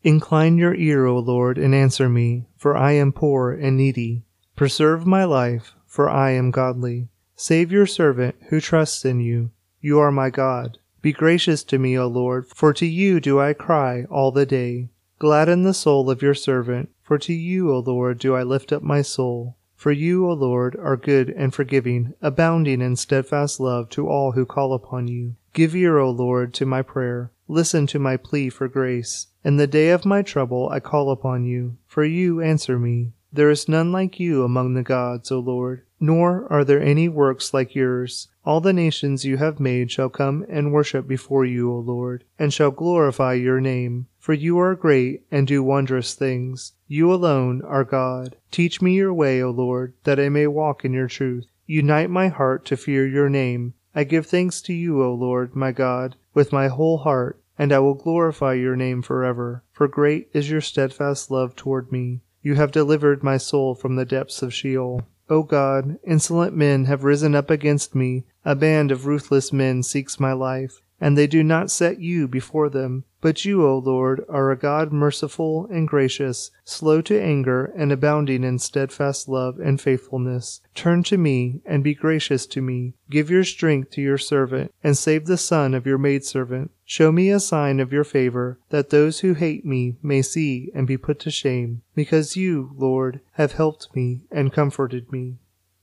Incline 0.03 0.57
your 0.57 0.73
ear, 0.75 1.05
O 1.05 1.19
Lord, 1.19 1.57
and 1.57 1.75
answer 1.75 2.07
me, 2.07 2.45
for 2.55 2.77
I 2.77 2.93
am 2.93 3.11
poor 3.11 3.51
and 3.51 3.75
needy. 3.75 4.23
Preserve 4.55 5.05
my 5.05 5.25
life, 5.25 5.73
for 5.85 6.09
I 6.09 6.31
am 6.31 6.51
godly. 6.51 7.09
Save 7.35 7.71
your 7.71 7.85
servant 7.85 8.35
who 8.49 8.61
trusts 8.61 9.03
in 9.03 9.19
you. 9.19 9.51
You 9.81 9.99
are 9.99 10.11
my 10.11 10.29
God. 10.29 10.77
Be 11.01 11.13
gracious 11.13 11.63
to 11.65 11.79
me, 11.79 11.97
O 11.97 12.07
Lord, 12.07 12.47
for 12.47 12.73
to 12.73 12.85
you 12.85 13.19
do 13.19 13.39
I 13.39 13.53
cry 13.53 14.05
all 14.09 14.31
the 14.31 14.45
day. 14.45 14.89
Gladden 15.19 15.63
the 15.63 15.73
soul 15.73 16.09
of 16.09 16.21
your 16.21 16.33
servant, 16.33 16.89
For 17.01 17.17
to 17.17 17.33
you, 17.33 17.73
O 17.73 17.79
Lord, 17.79 18.19
do 18.19 18.35
I 18.35 18.43
lift 18.43 18.71
up 18.71 18.83
my 18.83 19.01
soul. 19.01 19.57
For 19.75 19.91
you, 19.91 20.29
O 20.29 20.33
Lord, 20.33 20.75
are 20.75 20.97
good 20.97 21.29
and 21.29 21.53
forgiving, 21.53 22.13
abounding 22.21 22.81
in 22.81 22.97
steadfast 22.97 23.61
love 23.61 23.89
to 23.91 24.07
all 24.07 24.33
who 24.33 24.45
call 24.45 24.73
upon 24.73 25.07
you. 25.07 25.35
Give 25.53 25.75
ear, 25.75 25.97
O 25.97 26.09
Lord, 26.09 26.53
to 26.55 26.65
my 26.65 26.81
prayer. 26.81 27.31
Listen 27.51 27.87
to 27.87 27.97
my 27.97 28.15
plea 28.15 28.47
for 28.47 28.67
grace. 28.67 29.25
In 29.43 29.57
the 29.57 29.65
day 29.65 29.89
of 29.89 30.05
my 30.05 30.21
trouble 30.21 30.69
I 30.69 30.79
call 30.79 31.09
upon 31.09 31.45
you, 31.45 31.77
for 31.87 32.05
you 32.05 32.39
answer 32.41 32.77
me. 32.77 33.13
There 33.33 33.49
is 33.49 33.67
none 33.67 33.91
like 33.91 34.19
you 34.19 34.43
among 34.43 34.75
the 34.75 34.83
gods, 34.83 35.31
O 35.31 35.39
Lord, 35.39 35.81
nor 35.99 36.45
are 36.53 36.63
there 36.63 36.79
any 36.79 37.09
works 37.09 37.51
like 37.51 37.73
yours. 37.73 38.27
All 38.45 38.61
the 38.61 38.71
nations 38.71 39.25
you 39.25 39.37
have 39.37 39.59
made 39.59 39.89
shall 39.89 40.09
come 40.09 40.45
and 40.47 40.71
worship 40.71 41.07
before 41.07 41.43
you, 41.43 41.71
O 41.71 41.79
Lord, 41.79 42.23
and 42.37 42.53
shall 42.53 42.69
glorify 42.69 43.33
your 43.33 43.59
name. 43.59 44.05
For 44.19 44.33
you 44.33 44.59
are 44.59 44.75
great 44.75 45.23
and 45.31 45.47
do 45.47 45.63
wondrous 45.63 46.13
things. 46.13 46.73
You 46.87 47.11
alone 47.11 47.63
are 47.63 47.83
God. 47.83 48.35
Teach 48.51 48.79
me 48.79 48.93
your 48.93 49.11
way, 49.11 49.41
O 49.41 49.49
Lord, 49.49 49.93
that 50.03 50.19
I 50.19 50.29
may 50.29 50.45
walk 50.45 50.85
in 50.85 50.93
your 50.93 51.07
truth. 51.07 51.47
Unite 51.65 52.11
my 52.11 52.27
heart 52.27 52.63
to 52.65 52.77
fear 52.77 53.07
your 53.07 53.27
name. 53.27 53.73
I 53.95 54.03
give 54.03 54.27
thanks 54.27 54.61
to 54.61 54.73
you, 54.73 55.03
O 55.03 55.13
Lord, 55.15 55.55
my 55.55 55.71
God, 55.71 56.15
with 56.33 56.53
my 56.53 56.67
whole 56.67 56.99
heart, 56.99 57.41
and 57.57 57.73
I 57.73 57.79
will 57.79 57.93
glorify 57.93 58.53
your 58.53 58.75
name 58.75 59.01
forever. 59.01 59.63
For 59.71 59.87
great 59.87 60.29
is 60.33 60.49
your 60.49 60.61
steadfast 60.61 61.29
love 61.29 61.55
toward 61.55 61.91
me. 61.91 62.21
You 62.41 62.55
have 62.55 62.71
delivered 62.71 63.23
my 63.23 63.37
soul 63.37 63.75
from 63.75 63.95
the 63.95 64.05
depths 64.05 64.41
of 64.41 64.53
Sheol. 64.53 65.03
O 65.29 65.43
God, 65.43 65.99
insolent 66.03 66.55
men 66.55 66.85
have 66.85 67.03
risen 67.03 67.35
up 67.35 67.49
against 67.49 67.93
me. 67.93 68.25
A 68.45 68.55
band 68.55 68.91
of 68.91 69.05
ruthless 69.05 69.53
men 69.53 69.83
seeks 69.83 70.19
my 70.19 70.33
life, 70.33 70.81
and 71.01 71.17
they 71.17 71.27
do 71.27 71.43
not 71.43 71.71
set 71.71 71.99
you 71.99 72.27
before 72.27 72.69
them. 72.69 73.03
But 73.21 73.43
you, 73.43 73.67
O 73.67 73.77
Lord, 73.77 74.23
are 74.29 74.49
a 74.49 74.57
God 74.57 74.93
merciful 74.93 75.67
and 75.69 75.87
gracious, 75.87 76.51
slow 76.63 77.01
to 77.01 77.21
anger, 77.21 77.65
and 77.65 77.91
abounding 77.91 78.45
in 78.45 78.59
steadfast 78.59 79.27
love 79.27 79.59
and 79.59 79.79
faithfulness. 79.79 80.61
Turn 80.73 81.03
to 81.03 81.17
me, 81.17 81.59
and 81.65 81.83
be 81.83 81.93
gracious 81.93 82.45
to 82.47 82.61
me. 82.61 82.93
Give 83.09 83.29
your 83.29 83.43
strength 83.43 83.91
to 83.91 84.01
your 84.01 84.17
servant, 84.17 84.73
and 84.81 84.97
save 84.97 85.25
the 85.25 85.37
son 85.37 85.73
of 85.73 85.85
your 85.85 85.97
maidservant. 85.97 86.71
Show 86.85 87.11
me 87.11 87.29
a 87.29 87.41
sign 87.41 87.81
of 87.81 87.91
your 87.91 88.05
favor, 88.05 88.57
that 88.69 88.89
those 88.89 89.19
who 89.19 89.33
hate 89.33 89.65
me 89.65 89.97
may 90.01 90.21
see 90.21 90.71
and 90.73 90.87
be 90.87 90.97
put 90.97 91.19
to 91.19 91.31
shame, 91.31 91.81
because 91.93 92.37
you, 92.37 92.71
Lord, 92.75 93.19
have 93.33 93.51
helped 93.51 93.93
me 93.93 94.21
and 94.31 94.53
comforted 94.53 95.11
me. 95.11 95.35